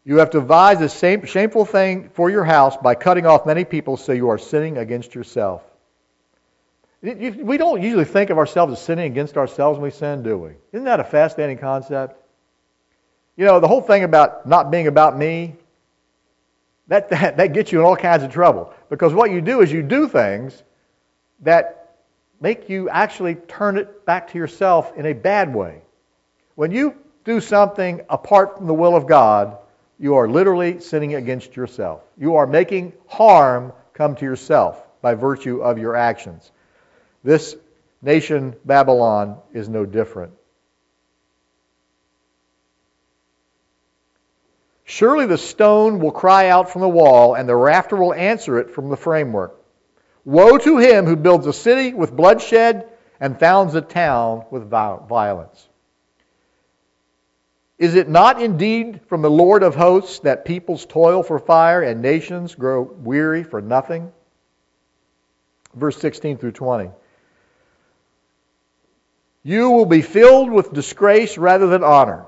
You 0.06 0.18
have 0.18 0.32
devised 0.32 0.82
a 0.82 0.89
same, 0.89 1.26
shameful 1.26 1.66
thing 1.66 2.10
for 2.10 2.30
your 2.30 2.44
house 2.44 2.76
by 2.76 2.96
cutting 2.96 3.26
off 3.26 3.46
many 3.46 3.63
people, 3.63 3.96
so 3.96 4.12
you 4.12 4.30
are 4.30 4.38
sinning 4.38 4.78
against 4.78 5.16
yourself. 5.16 5.63
We 7.02 7.58
don't 7.58 7.82
usually 7.82 8.06
think 8.06 8.30
of 8.30 8.38
ourselves 8.38 8.74
as 8.74 8.82
sinning 8.82 9.12
against 9.12 9.38
ourselves 9.38 9.78
when 9.78 9.84
we 9.84 9.92
sin, 9.92 10.24
do 10.24 10.38
we? 10.38 10.52
Isn't 10.72 10.86
that 10.86 11.00
a 11.00 11.04
fascinating 11.04 11.58
concept? 11.58 12.18
You 13.36 13.46
know, 13.46 13.60
the 13.60 13.68
whole 13.68 13.82
thing 13.82 14.04
about 14.04 14.46
not 14.46 14.72
being 14.72 14.88
about 14.88 15.18
me, 15.18 15.56
that, 16.88 17.10
that, 17.10 17.38
that 17.38 17.54
gets 17.54 17.72
you 17.72 17.80
in 17.80 17.86
all 17.86 17.98
kinds 17.98 18.24
of 18.24 18.32
trouble. 18.32 18.74
Because 18.89 19.13
what 19.13 19.32
you 19.32 19.42
do 19.42 19.62
is 19.62 19.72
you 19.72 19.84
do 19.84 20.08
things 20.08 20.63
that 21.42 21.98
make 22.39 22.70
you 22.70 22.89
actually 22.89 23.36
turn 23.36 23.78
it 23.78 24.06
back 24.06 24.32
to 24.32 24.38
yourself 24.38 24.96
in 24.98 25.06
a 25.06 25.13
bad 25.13 25.54
way. 25.54 25.82
When 26.56 26.72
you 26.72 26.96
do 27.24 27.39
something 27.39 28.02
apart 28.10 28.58
from 28.58 28.68
the 28.68 28.74
will 28.74 28.96
of 28.96 29.08
God, 29.08 29.58
you 29.99 30.15
are 30.15 30.29
literally 30.29 30.79
sinning 30.79 31.15
against 31.15 31.56
yourself. 31.56 32.01
You 32.17 32.36
are 32.36 32.47
making 32.47 32.93
harm 33.08 33.73
come 33.93 34.15
to 34.15 34.25
yourself 34.25 34.82
by 35.01 35.13
virtue 35.13 35.62
of 35.62 35.77
your 35.77 35.95
actions. 35.95 36.51
This 37.23 37.56
nation, 38.01 38.56
Babylon, 38.65 39.38
is 39.53 39.69
no 39.69 39.86
different. 39.86 40.34
Surely 44.84 45.25
the 45.25 45.38
stone 45.38 45.99
will 45.99 46.12
cry 46.12 46.49
out 46.49 46.69
from 46.69 46.82
the 46.82 46.89
wall, 46.89 47.36
and 47.36 47.47
the 47.47 47.56
rafter 47.56 47.95
will 47.95 48.13
answer 48.13 48.60
it 48.60 48.71
from 48.71 48.89
the 48.89 48.97
framework. 48.97 49.56
Woe 50.25 50.58
to 50.58 50.77
him 50.77 51.06
who 51.06 51.15
builds 51.15 51.47
a 51.47 51.53
city 51.53 51.93
with 51.93 52.15
bloodshed 52.15 52.89
and 53.19 53.39
founds 53.39 53.75
a 53.75 53.82
town 53.82 54.45
with 54.51 54.69
violence. 54.69 55.67
Is 57.79 57.95
it 57.95 58.07
not 58.07 58.41
indeed 58.41 59.01
from 59.07 59.21
the 59.21 59.31
Lord 59.31 59.63
of 59.63 59.75
hosts 59.75 60.19
that 60.19 60.45
peoples 60.45 60.86
toil 60.86 61.23
for 61.23 61.39
fire 61.39 61.81
and 61.81 62.01
nations 62.01 62.55
grow 62.55 62.81
weary 62.81 63.43
for 63.43 63.62
nothing? 63.62 64.12
Verse 65.73 65.97
16 65.97 66.38
through 66.38 66.51
20. 66.51 66.91
You 69.43 69.71
will 69.71 69.86
be 69.86 70.01
filled 70.01 70.51
with 70.51 70.71
disgrace 70.71 71.38
rather 71.38 71.67
than 71.67 71.83
honor. 71.83 72.25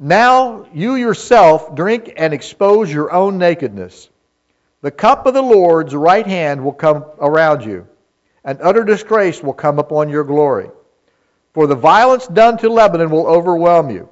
Now 0.00 0.66
you 0.72 0.94
yourself 0.94 1.74
drink 1.74 2.12
and 2.16 2.32
expose 2.32 2.92
your 2.92 3.12
own 3.12 3.38
nakedness. 3.38 4.08
The 4.80 4.90
cup 4.90 5.26
of 5.26 5.34
the 5.34 5.42
Lord's 5.42 5.94
right 5.94 6.26
hand 6.26 6.64
will 6.64 6.72
come 6.72 7.04
around 7.20 7.64
you, 7.64 7.88
and 8.44 8.60
utter 8.62 8.84
disgrace 8.84 9.42
will 9.42 9.52
come 9.52 9.78
upon 9.78 10.08
your 10.08 10.24
glory. 10.24 10.70
For 11.52 11.66
the 11.66 11.74
violence 11.74 12.26
done 12.26 12.58
to 12.58 12.68
Lebanon 12.68 13.10
will 13.10 13.26
overwhelm 13.26 13.90
you, 13.90 14.08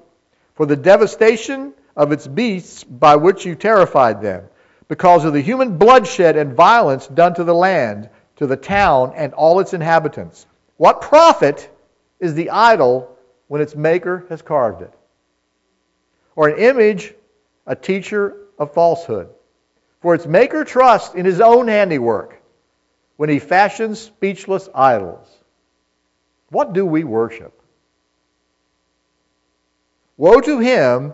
for 0.56 0.66
the 0.66 0.76
devastation 0.76 1.72
of 1.94 2.12
its 2.12 2.26
beasts 2.26 2.82
by 2.82 3.16
which 3.16 3.46
you 3.46 3.54
terrified 3.54 4.20
them, 4.20 4.44
because 4.88 5.24
of 5.24 5.32
the 5.32 5.40
human 5.40 5.78
bloodshed 5.78 6.36
and 6.36 6.54
violence 6.54 7.06
done 7.06 7.34
to 7.34 7.44
the 7.44 7.54
land, 7.54 8.08
to 8.36 8.46
the 8.46 8.56
town, 8.56 9.12
and 9.16 9.32
all 9.34 9.60
its 9.60 9.74
inhabitants. 9.74 10.46
What 10.76 11.00
profit 11.00 11.70
is 12.20 12.34
the 12.34 12.50
idol 12.50 13.16
when 13.48 13.60
its 13.60 13.74
maker 13.74 14.26
has 14.28 14.42
carved 14.42 14.82
it? 14.82 14.92
Or 16.34 16.48
an 16.48 16.58
image, 16.58 17.14
a 17.66 17.76
teacher 17.76 18.36
of 18.58 18.74
falsehood? 18.74 19.28
For 20.00 20.14
its 20.14 20.26
maker 20.26 20.64
trusts 20.64 21.14
in 21.14 21.24
his 21.24 21.40
own 21.40 21.68
handiwork 21.68 22.40
when 23.16 23.28
he 23.28 23.38
fashions 23.38 23.98
speechless 23.98 24.68
idols. 24.74 25.26
What 26.50 26.72
do 26.72 26.86
we 26.86 27.02
worship? 27.04 27.55
Woe 30.16 30.40
to 30.40 30.58
him 30.58 31.12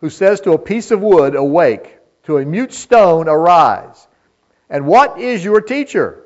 who 0.00 0.10
says 0.10 0.40
to 0.42 0.52
a 0.52 0.58
piece 0.58 0.90
of 0.90 1.00
wood, 1.00 1.34
Awake, 1.34 1.98
to 2.24 2.38
a 2.38 2.44
mute 2.44 2.72
stone, 2.72 3.28
Arise. 3.28 4.06
And 4.68 4.86
what 4.86 5.18
is 5.18 5.44
your 5.44 5.60
teacher? 5.60 6.24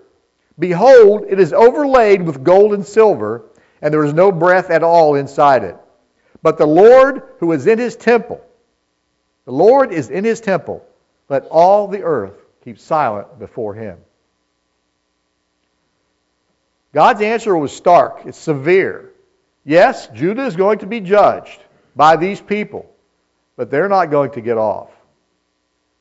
Behold, 0.59 1.27
it 1.29 1.39
is 1.39 1.53
overlaid 1.53 2.23
with 2.23 2.43
gold 2.43 2.73
and 2.73 2.87
silver, 2.87 3.45
and 3.83 3.93
there 3.93 4.05
is 4.05 4.15
no 4.15 4.33
breath 4.33 4.71
at 4.71 4.83
all 4.83 5.15
inside 5.15 5.63
it. 5.63 5.77
But 6.43 6.59
the 6.59 6.67
Lord 6.67 7.23
who 7.39 7.53
is 7.53 7.67
in 7.67 7.79
his 7.79 7.97
temple, 7.97 8.41
the 9.45 9.53
Lord 9.53 9.93
is 9.93 10.11
in 10.11 10.25
his 10.25 10.41
temple. 10.41 10.85
Let 11.29 11.45
all 11.47 11.89
the 11.89 12.03
earth 12.03 12.35
keep 12.65 12.79
silent 12.79 13.39
before 13.39 13.75
him. 13.75 13.99
God's 16.95 17.21
answer 17.21 17.57
was 17.57 17.77
stark, 17.77 18.23
it's 18.25 18.39
severe. 18.39 19.11
Yes, 19.65 20.07
Judah 20.09 20.47
is 20.47 20.57
going 20.57 20.79
to 20.79 20.87
be 20.87 21.01
judged 21.01 21.61
by 21.97 22.17
these 22.17 22.41
people, 22.41 22.89
but 23.57 23.71
they're 23.71 23.89
not 23.89 24.11
going 24.11 24.31
to 24.33 24.41
get 24.41 24.59
off. 24.59 24.91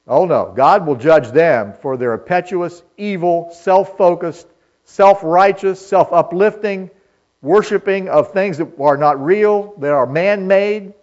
Oh 0.08 0.26
no, 0.26 0.54
God 0.56 0.86
will 0.86 0.98
judge 0.98 1.32
them 1.32 1.74
for 1.82 1.98
their 1.98 2.14
impetuous, 2.14 2.84
evil, 2.98 3.50
self 3.52 3.98
focused, 3.98 4.48
self 4.84 5.24
righteous, 5.24 5.84
self 5.84 6.14
uplifting 6.14 6.92
worshiping 7.46 8.10
of 8.10 8.34
things 8.34 8.58
that 8.58 8.80
are 8.80 8.98
not 8.98 9.24
real, 9.24 9.76
that 9.78 9.92
are 9.92 10.08
man 10.08 10.48
made. 10.48 10.94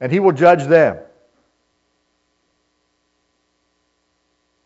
And 0.00 0.12
He 0.12 0.20
will 0.20 0.32
judge 0.32 0.64
them. 0.64 0.98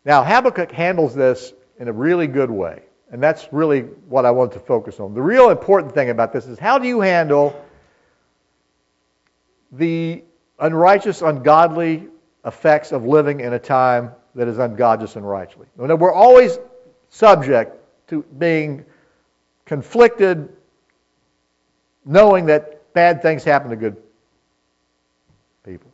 Now, 0.05 0.23
Habakkuk 0.23 0.71
handles 0.71 1.15
this 1.15 1.53
in 1.79 1.87
a 1.87 1.93
really 1.93 2.27
good 2.27 2.51
way. 2.51 2.81
And 3.11 3.21
that's 3.21 3.47
really 3.53 3.81
what 3.81 4.25
I 4.25 4.31
want 4.31 4.53
to 4.53 4.59
focus 4.59 4.99
on. 4.99 5.13
The 5.13 5.21
real 5.21 5.49
important 5.49 5.93
thing 5.93 6.09
about 6.09 6.33
this 6.33 6.47
is 6.47 6.57
how 6.57 6.79
do 6.79 6.87
you 6.87 6.99
handle 6.99 7.55
the 9.73 10.23
unrighteous, 10.59 11.21
ungodly 11.21 12.07
effects 12.45 12.91
of 12.91 13.05
living 13.05 13.39
in 13.39 13.53
a 13.53 13.59
time 13.59 14.11
that 14.35 14.47
is 14.47 14.57
ungodly 14.57 15.07
and 15.15 15.27
righteously? 15.27 15.67
We're 15.77 16.13
always 16.13 16.57
subject 17.09 17.77
to 18.07 18.23
being 18.37 18.85
conflicted, 19.65 20.49
knowing 22.05 22.45
that 22.47 22.93
bad 22.93 23.21
things 23.21 23.43
happen 23.43 23.69
to 23.69 23.75
good 23.75 23.97
people. 25.63 25.91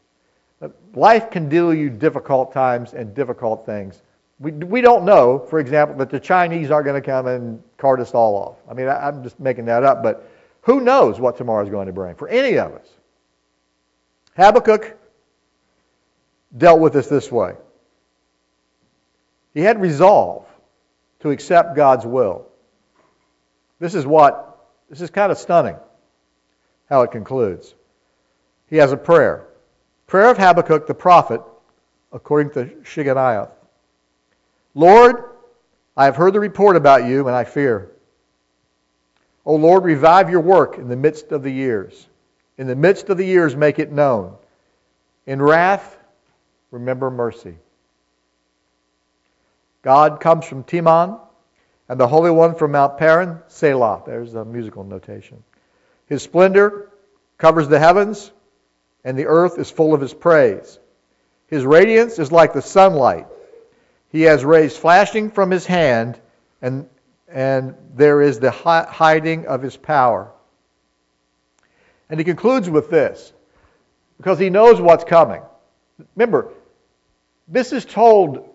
Life 0.93 1.29
can 1.29 1.49
deal 1.49 1.73
you 1.73 1.89
difficult 1.89 2.51
times 2.51 2.93
and 2.93 3.13
difficult 3.13 3.65
things. 3.65 4.01
We, 4.39 4.51
we 4.51 4.81
don't 4.81 5.05
know, 5.05 5.39
for 5.39 5.59
example, 5.59 5.97
that 5.97 6.09
the 6.09 6.19
Chinese 6.19 6.71
aren't 6.71 6.85
going 6.85 7.01
to 7.01 7.05
come 7.05 7.27
and 7.27 7.61
cart 7.77 7.99
us 7.99 8.13
all 8.13 8.35
off. 8.35 8.55
I 8.69 8.73
mean, 8.73 8.87
I, 8.87 9.07
I'm 9.07 9.21
just 9.23 9.39
making 9.39 9.65
that 9.65 9.83
up, 9.83 10.01
but 10.01 10.29
who 10.61 10.81
knows 10.81 11.19
what 11.19 11.37
tomorrow 11.37 11.63
is 11.63 11.69
going 11.69 11.87
to 11.87 11.93
bring 11.93 12.15
for 12.15 12.27
any 12.29 12.57
of 12.57 12.73
us? 12.73 12.87
Habakkuk 14.39 14.97
dealt 16.57 16.79
with 16.79 16.93
this 16.93 17.07
this 17.07 17.31
way. 17.31 17.55
He 19.53 19.61
had 19.61 19.81
resolve 19.81 20.45
to 21.19 21.31
accept 21.31 21.75
God's 21.75 22.05
will. 22.05 22.47
This 23.79 23.95
is 23.95 24.05
what, 24.05 24.57
this 24.89 25.01
is 25.01 25.09
kind 25.09 25.31
of 25.31 25.37
stunning 25.37 25.75
how 26.89 27.01
it 27.01 27.11
concludes. 27.11 27.73
He 28.69 28.77
has 28.77 28.91
a 28.91 28.97
prayer. 28.97 29.47
Prayer 30.07 30.31
of 30.31 30.37
Habakkuk 30.37 30.87
the 30.87 30.93
prophet, 30.93 31.41
according 32.11 32.51
to 32.53 32.65
Shigionoth. 32.83 33.51
Lord, 34.73 35.23
I 35.97 36.05
have 36.05 36.15
heard 36.15 36.33
the 36.33 36.39
report 36.39 36.75
about 36.75 37.05
you, 37.05 37.27
and 37.27 37.35
I 37.35 37.43
fear. 37.43 37.91
O 39.45 39.55
Lord, 39.55 39.83
revive 39.83 40.29
your 40.29 40.41
work 40.41 40.77
in 40.77 40.87
the 40.87 40.95
midst 40.95 41.31
of 41.31 41.43
the 41.43 41.51
years. 41.51 42.07
In 42.59 42.67
the 42.67 42.75
midst 42.75 43.09
of 43.09 43.15
the 43.15 43.25
years, 43.25 43.55
make 43.55 43.79
it 43.79 43.89
known. 43.89 44.35
In 45.25 45.41
wrath, 45.41 45.97
remember 46.71 47.09
mercy. 47.09 47.55
God 49.81 50.19
comes 50.19 50.43
from 50.43 50.65
Teman, 50.65 51.21
and 51.87 51.97
the 51.97 52.07
Holy 52.07 52.29
One 52.29 52.55
from 52.55 52.73
Mount 52.73 52.97
Paran, 52.97 53.39
Selah. 53.47 54.03
There's 54.05 54.35
a 54.35 54.43
musical 54.43 54.83
notation. 54.83 55.41
His 56.07 56.21
splendor 56.21 56.91
covers 57.37 57.69
the 57.69 57.79
heavens, 57.79 58.29
and 59.05 59.17
the 59.17 59.27
earth 59.27 59.57
is 59.57 59.71
full 59.71 59.93
of 59.93 60.01
his 60.01 60.13
praise. 60.13 60.79
His 61.47 61.63
radiance 61.63 62.19
is 62.19 62.29
like 62.29 62.51
the 62.51 62.61
sunlight. 62.61 63.27
He 64.09 64.23
has 64.23 64.43
rays 64.43 64.75
flashing 64.75 65.31
from 65.31 65.49
his 65.49 65.65
hand, 65.65 66.19
and, 66.61 66.89
and 67.29 67.75
there 67.95 68.21
is 68.21 68.41
the 68.41 68.51
hiding 68.51 69.47
of 69.47 69.61
his 69.61 69.77
power. 69.77 70.33
And 72.09 72.19
he 72.19 72.23
concludes 72.23 72.69
with 72.69 72.89
this, 72.89 73.33
because 74.17 74.39
he 74.39 74.49
knows 74.49 74.81
what's 74.81 75.03
coming. 75.03 75.41
Remember, 76.15 76.51
this 77.47 77.71
is 77.71 77.85
told 77.85 78.49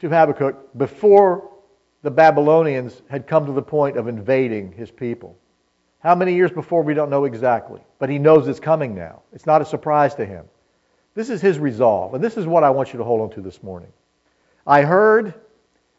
to 0.00 0.08
Habakkuk 0.08 0.76
before 0.76 1.50
the 2.02 2.10
Babylonians 2.10 3.00
had 3.08 3.26
come 3.26 3.46
to 3.46 3.52
the 3.52 3.62
point 3.62 3.96
of 3.96 4.08
invading 4.08 4.72
his 4.72 4.90
people. 4.90 5.38
How 6.00 6.14
many 6.14 6.34
years 6.34 6.50
before, 6.50 6.82
we 6.82 6.92
don't 6.92 7.08
know 7.08 7.24
exactly. 7.24 7.80
But 7.98 8.10
he 8.10 8.18
knows 8.18 8.46
it's 8.46 8.60
coming 8.60 8.94
now. 8.94 9.22
It's 9.32 9.46
not 9.46 9.62
a 9.62 9.64
surprise 9.64 10.14
to 10.16 10.26
him. 10.26 10.44
This 11.14 11.30
is 11.30 11.40
his 11.40 11.58
resolve. 11.58 12.12
And 12.12 12.22
this 12.22 12.36
is 12.36 12.46
what 12.46 12.62
I 12.62 12.70
want 12.70 12.92
you 12.92 12.98
to 12.98 13.04
hold 13.04 13.22
on 13.22 13.30
to 13.30 13.40
this 13.40 13.62
morning. 13.62 13.90
I 14.66 14.82
heard, 14.82 15.32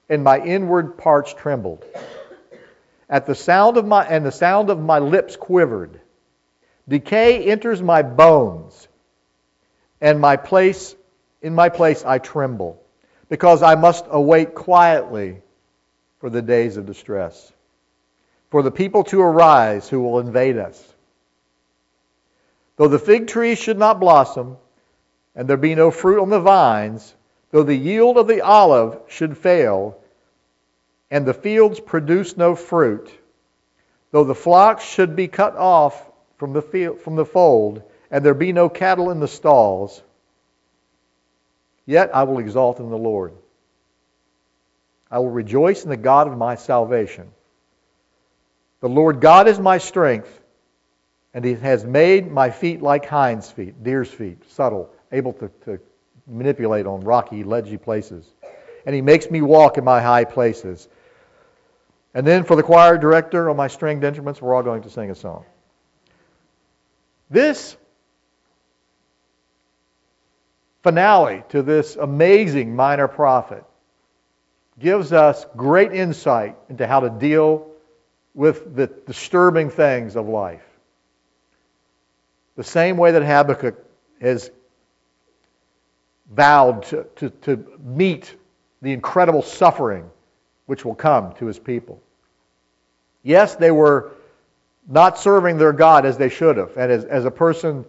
and 0.07 0.24
my 0.24 0.39
inward 0.39 0.97
parts 0.97 1.34
trembled. 1.34 1.86
At 3.09 3.26
the 3.26 3.34
sound 3.34 3.78
of 3.78 3.86
my, 3.86 4.05
and 4.05 4.24
the 4.26 4.32
sound 4.32 4.70
of 4.70 4.80
my 4.80 4.99
lips 4.99 5.36
quivered. 5.36 6.01
Decay 6.88 7.46
enters 7.46 7.82
my 7.82 8.02
bones, 8.02 8.88
and 10.02 10.20
my 10.20 10.38
place, 10.38 10.96
in 11.42 11.56
my 11.56 11.70
place 11.70 12.04
I 12.06 12.20
tremble, 12.20 12.82
because 13.30 13.64
I 13.64 13.76
must 13.76 14.06
await 14.10 14.54
quietly 14.54 15.42
for 16.20 16.30
the 16.30 16.42
days 16.42 16.78
of 16.78 16.86
distress 16.86 17.52
for 18.56 18.62
the 18.62 18.72
people 18.72 19.04
to 19.04 19.20
arise 19.20 19.90
who 19.90 20.02
will 20.02 20.20
invade 20.20 20.58
us. 20.58 20.82
Though 22.78 22.88
the 22.88 23.00
fig 23.00 23.28
tree 23.28 23.56
should 23.56 23.78
not 23.78 24.00
blossom, 24.00 24.56
and 25.36 25.46
there 25.46 25.58
be 25.58 25.76
no 25.76 25.92
fruit 25.92 26.22
on 26.22 26.30
the 26.30 26.40
vines, 26.40 27.14
though 27.52 27.64
the 27.64 27.76
yield 27.76 28.18
of 28.18 28.28
the 28.28 28.40
olive 28.40 28.98
should 29.10 29.38
fail, 29.38 30.00
and 31.12 31.26
the 31.26 31.34
fields 31.34 31.82
produce 31.82 32.38
no 32.38 32.56
fruit, 32.56 33.12
though 34.12 34.24
the 34.24 34.34
flocks 34.34 34.86
should 34.86 35.18
be 35.18 35.28
cut 35.28 35.58
off 35.58 36.10
from 36.38 36.54
the, 36.54 36.62
field, 36.62 37.02
from 37.02 37.16
the 37.16 37.26
fold, 37.26 37.82
and 38.12 38.26
there 38.26 38.34
be 38.34 38.52
no 38.52 38.70
cattle 38.70 39.12
in 39.12 39.20
the 39.20 39.28
stalls, 39.28 40.02
yet 41.86 42.16
I 42.16 42.24
will 42.24 42.40
exalt 42.40 42.80
in 42.80 42.90
the 42.90 42.98
Lord. 42.98 43.34
I 45.10 45.20
will 45.20 45.30
rejoice 45.30 45.84
in 45.84 45.90
the 45.90 45.98
God 45.98 46.28
of 46.28 46.38
my 46.38 46.56
salvation. 46.56 47.32
The 48.82 48.90
Lord 48.90 49.22
God 49.22 49.48
is 49.48 49.60
my 49.60 49.78
strength, 49.78 50.42
and 51.34 51.46
He 51.46 51.54
has 51.56 51.86
made 51.86 52.32
my 52.32 52.50
feet 52.50 52.82
like 52.82 53.06
hinds' 53.06 53.50
feet, 53.50 53.84
deer's 53.84 54.10
feet, 54.10 54.50
subtle, 54.52 54.90
able 55.12 55.34
to, 55.34 55.50
to 55.66 55.80
manipulate 56.28 56.86
on 56.86 57.02
rocky, 57.02 57.44
ledgy 57.44 57.78
places. 57.78 58.26
And 58.86 58.94
He 58.94 59.02
makes 59.02 59.32
me 59.32 59.42
walk 59.42 59.78
in 59.78 59.84
my 59.84 60.02
high 60.02 60.26
places. 60.26 60.88
And 62.14 62.26
then 62.26 62.44
for 62.44 62.56
the 62.56 62.64
choir 62.64 62.98
director 62.98 63.50
on 63.50 63.58
my 63.58 63.68
stringed 63.68 64.04
instruments, 64.04 64.42
we're 64.42 64.54
all 64.54 64.64
going 64.64 64.84
to 64.84 64.90
sing 64.90 65.12
a 65.12 65.16
song. 65.16 65.46
This 67.30 67.76
finale 70.84 71.44
to 71.50 71.64
this 71.64 71.96
amazing 71.96 72.76
minor 72.76 73.08
prophet 73.08 73.64
gives 74.80 75.12
us 75.12 75.46
great 75.56 75.94
insight 75.94 76.56
into 76.70 76.86
how 76.86 77.00
to 77.00 77.10
deal 77.10 77.68
with 78.34 78.76
the 78.76 78.88
disturbing 78.88 79.70
things 79.70 80.16
of 80.16 80.28
life. 80.28 80.64
The 82.56 82.64
same 82.64 82.98
way 82.98 83.12
that 83.12 83.24
Habakkuk 83.24 83.76
has 84.22 84.52
vowed 86.32 86.84
to, 86.84 87.06
to, 87.16 87.30
to 87.30 87.80
meet 87.84 88.36
the 88.82 88.92
incredible 88.92 89.42
suffering 89.42 90.10
which 90.66 90.86
will 90.86 90.96
come 90.96 91.34
to 91.34 91.46
his 91.46 91.60
people. 91.60 92.02
Yes, 93.24 93.56
they 93.56 93.72
were 93.72 94.12
not 94.88 95.18
serving 95.18 95.58
their 95.58 95.74
God 95.74 96.06
as 96.06 96.18
they 96.18 96.30
should 96.30 96.58
have. 96.58 96.78
And 96.78 96.92
as, 96.92 97.06
as 97.06 97.26
a 97.26 97.32
person 97.32 97.86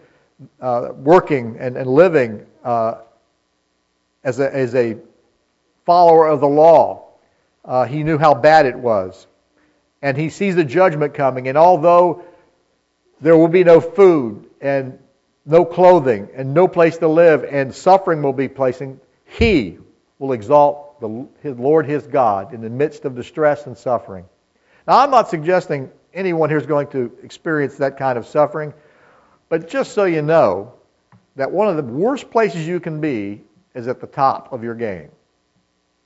uh, 0.61 0.91
working 0.95 1.57
and, 1.59 1.77
and 1.77 1.87
living 1.87 2.47
uh, 2.65 2.97
as, 4.25 4.41
a, 4.41 4.55
as 4.55 4.75
a 4.75 4.97
follower 5.85 6.27
of 6.27 6.41
the 6.41 6.49
law, 6.49 7.09
uh, 7.65 7.85
he 7.85 8.03
knew 8.03 8.19
how 8.19 8.35
bad 8.35 8.67
it 8.67 8.77
was 8.77 9.27
and 10.03 10.17
he 10.17 10.29
sees 10.29 10.55
the 10.55 10.65
judgment 10.65 11.15
coming. 11.15 11.49
And 11.49 11.59
although 11.59 12.23
there 13.21 13.37
will 13.37 13.49
be 13.49 13.65
no 13.65 13.81
food 13.81 14.49
and 14.61 14.99
no 15.45 15.65
clothing 15.65 16.29
and 16.35 16.55
no 16.55 16.69
place 16.69 16.99
to 16.99 17.09
live 17.09 17.45
and 17.45 17.75
suffering 17.75 18.23
will 18.23 18.33
be 18.33 18.49
placing, 18.49 19.01
he 19.25 19.79
will 20.19 20.33
exalt 20.33 21.01
the, 21.01 21.27
his 21.43 21.59
Lord 21.59 21.87
his 21.87 22.07
God 22.07 22.55
in 22.55 22.61
the 22.61 22.71
midst 22.71 23.05
of 23.05 23.15
distress 23.15 23.67
and 23.67 23.77
suffering. 23.77 24.25
Now, 24.87 24.99
I'm 24.99 25.11
not 25.11 25.29
suggesting 25.29 25.91
anyone 26.17 26.49
here 26.49 26.59
is 26.59 26.67
going 26.67 26.89
to 26.89 27.13
experience 27.23 27.77
that 27.77 27.99
kind 27.99 28.19
of 28.19 28.27
suffering, 28.27 28.75
but 29.49 29.69
just 29.69 29.93
so 29.93 30.05
you 30.05 30.23
know 30.23 30.73
that 31.37 31.53
one 31.53 31.69
of 31.69 31.77
the 31.77 31.83
worst 31.83 32.31
places 32.31 32.67
you 32.67 32.81
can 32.81 33.01
be 33.01 33.43
is 33.75 33.87
at 33.87 34.01
the 34.01 34.07
top 34.07 34.53
of 34.53 34.65
your 34.65 34.75
game. 34.75 35.11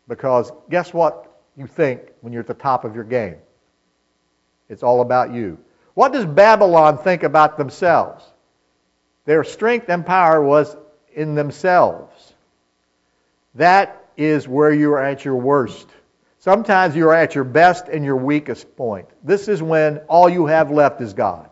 Because 0.08 0.50
guess 0.68 0.92
what 0.92 1.32
you 1.56 1.66
think 1.66 2.02
when 2.20 2.32
you're 2.32 2.40
at 2.40 2.48
the 2.48 2.54
top 2.54 2.84
of 2.84 2.94
your 2.94 3.04
game? 3.04 3.36
It's 4.68 4.82
all 4.82 5.00
about 5.00 5.32
you. 5.32 5.58
What 5.94 6.12
does 6.12 6.26
Babylon 6.26 6.98
think 6.98 7.22
about 7.22 7.56
themselves? 7.56 8.24
Their 9.24 9.44
strength 9.44 9.88
and 9.88 10.04
power 10.04 10.42
was 10.42 10.76
in 11.14 11.34
themselves. 11.34 12.34
That 13.54 14.04
is 14.16 14.48
where 14.48 14.72
you 14.72 14.92
are 14.92 15.02
at 15.02 15.24
your 15.24 15.36
worst. 15.36 15.86
Sometimes 16.40 16.96
you 16.96 17.08
are 17.08 17.14
at 17.14 17.34
your 17.34 17.44
best 17.44 17.88
and 17.88 18.04
your 18.04 18.16
weakest 18.16 18.76
point. 18.76 19.06
This 19.22 19.46
is 19.46 19.62
when 19.62 19.98
all 20.08 20.28
you 20.28 20.46
have 20.46 20.70
left 20.70 21.00
is 21.00 21.12
God. 21.12 21.50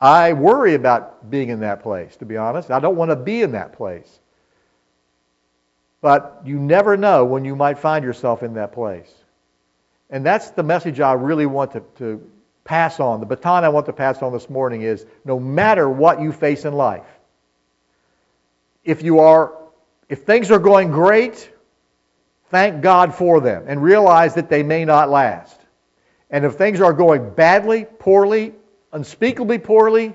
I 0.00 0.34
worry 0.34 0.74
about 0.74 1.30
being 1.30 1.48
in 1.48 1.60
that 1.60 1.82
place, 1.82 2.16
to 2.16 2.26
be 2.26 2.36
honest. 2.36 2.70
I 2.70 2.78
don't 2.78 2.96
want 2.96 3.10
to 3.10 3.16
be 3.16 3.42
in 3.42 3.52
that 3.52 3.72
place. 3.72 4.20
But 6.02 6.42
you 6.44 6.58
never 6.58 6.96
know 6.96 7.24
when 7.24 7.44
you 7.44 7.56
might 7.56 7.78
find 7.78 8.04
yourself 8.04 8.42
in 8.42 8.54
that 8.54 8.72
place. 8.72 9.10
And 10.10 10.24
that's 10.24 10.50
the 10.50 10.62
message 10.62 11.00
I 11.00 11.12
really 11.14 11.46
want 11.46 11.72
to, 11.72 11.82
to 11.98 12.30
pass 12.64 13.00
on. 13.00 13.20
The 13.20 13.26
baton 13.26 13.64
I 13.64 13.68
want 13.70 13.86
to 13.86 13.92
pass 13.92 14.22
on 14.22 14.32
this 14.32 14.48
morning 14.48 14.82
is 14.82 15.06
no 15.24 15.38
matter 15.38 15.88
what 15.88 16.20
you 16.20 16.32
face 16.32 16.64
in 16.64 16.74
life, 16.74 17.06
if 18.84 19.02
you 19.02 19.20
are 19.20 19.56
if 20.08 20.22
things 20.22 20.50
are 20.50 20.58
going 20.58 20.90
great, 20.90 21.50
thank 22.50 22.82
God 22.82 23.14
for 23.14 23.40
them 23.40 23.64
and 23.66 23.82
realize 23.82 24.34
that 24.34 24.48
they 24.48 24.62
may 24.62 24.84
not 24.84 25.08
last. 25.08 25.58
And 26.30 26.44
if 26.44 26.54
things 26.54 26.80
are 26.80 26.92
going 26.92 27.30
badly, 27.30 27.86
poorly, 27.98 28.54
unspeakably 28.92 29.58
poorly, 29.58 30.14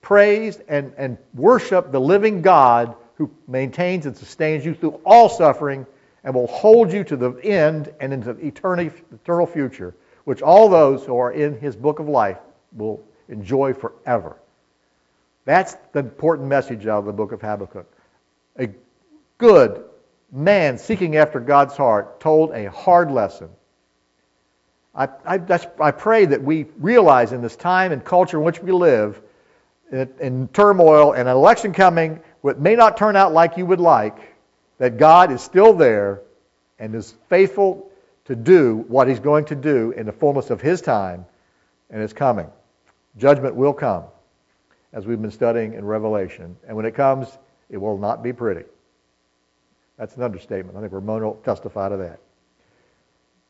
praise 0.00 0.58
and, 0.68 0.92
and 0.96 1.18
worship 1.34 1.92
the 1.92 2.00
living 2.00 2.42
God 2.42 2.94
who 3.16 3.30
maintains 3.46 4.06
and 4.06 4.16
sustains 4.16 4.64
you 4.64 4.74
through 4.74 5.00
all 5.04 5.28
suffering 5.28 5.86
and 6.24 6.34
will 6.34 6.46
hold 6.46 6.92
you 6.92 7.04
to 7.04 7.16
the 7.16 7.32
end 7.44 7.92
and 8.00 8.12
into 8.12 8.32
the 8.32 8.46
eternal 8.46 9.46
future, 9.46 9.94
which 10.24 10.42
all 10.42 10.68
those 10.68 11.04
who 11.04 11.16
are 11.16 11.32
in 11.32 11.58
his 11.58 11.76
book 11.76 11.98
of 11.98 12.08
life 12.08 12.38
will 12.72 13.02
enjoy 13.28 13.74
forever. 13.74 14.36
That's 15.44 15.76
the 15.92 16.00
important 16.00 16.48
message 16.48 16.86
out 16.86 17.00
of 17.00 17.04
the 17.06 17.12
book 17.12 17.32
of 17.32 17.40
Habakkuk. 17.40 17.86
A 18.58 18.68
good 19.38 19.84
man 20.32 20.78
seeking 20.78 21.16
after 21.16 21.38
God's 21.38 21.76
heart 21.76 22.18
told 22.20 22.52
a 22.52 22.70
hard 22.70 23.10
lesson. 23.10 23.50
I, 24.94 25.08
I, 25.24 25.40
I, 25.80 25.90
pray 25.90 26.26
that 26.26 26.42
we 26.42 26.66
realize 26.78 27.32
in 27.32 27.40
this 27.40 27.56
time 27.56 27.92
and 27.92 28.04
culture 28.04 28.38
in 28.38 28.44
which 28.44 28.60
we 28.60 28.72
live, 28.72 29.20
in, 29.90 30.12
in 30.20 30.48
turmoil 30.48 31.12
and 31.12 31.28
an 31.28 31.34
election 31.34 31.72
coming, 31.72 32.20
what 32.40 32.58
may 32.58 32.74
not 32.74 32.96
turn 32.96 33.16
out 33.16 33.32
like 33.32 33.56
you 33.56 33.64
would 33.64 33.80
like, 33.80 34.18
that 34.78 34.98
God 34.98 35.32
is 35.32 35.40
still 35.40 35.72
there 35.72 36.20
and 36.78 36.94
is 36.94 37.14
faithful 37.28 37.90
to 38.26 38.34
do 38.34 38.84
what 38.88 39.08
he's 39.08 39.20
going 39.20 39.46
to 39.46 39.54
do 39.54 39.92
in 39.92 40.04
the 40.04 40.12
fullness 40.12 40.50
of 40.50 40.60
his 40.60 40.82
time 40.82 41.24
and 41.92 42.02
it's 42.02 42.12
coming. 42.12 42.50
Judgment 43.16 43.54
will 43.54 43.74
come, 43.74 44.04
as 44.92 45.06
we've 45.06 45.20
been 45.20 45.30
studying 45.30 45.74
in 45.74 45.84
Revelation. 45.84 46.56
And 46.66 46.76
when 46.76 46.86
it 46.86 46.94
comes, 46.94 47.28
it 47.70 47.76
will 47.76 47.98
not 47.98 48.22
be 48.22 48.32
pretty. 48.32 48.64
That's 49.98 50.16
an 50.16 50.22
understatement. 50.22 50.76
I 50.76 50.80
think 50.80 50.92
Ramon 50.92 51.22
will 51.22 51.34
testify 51.44 51.88
to 51.88 51.96
that. 51.98 52.20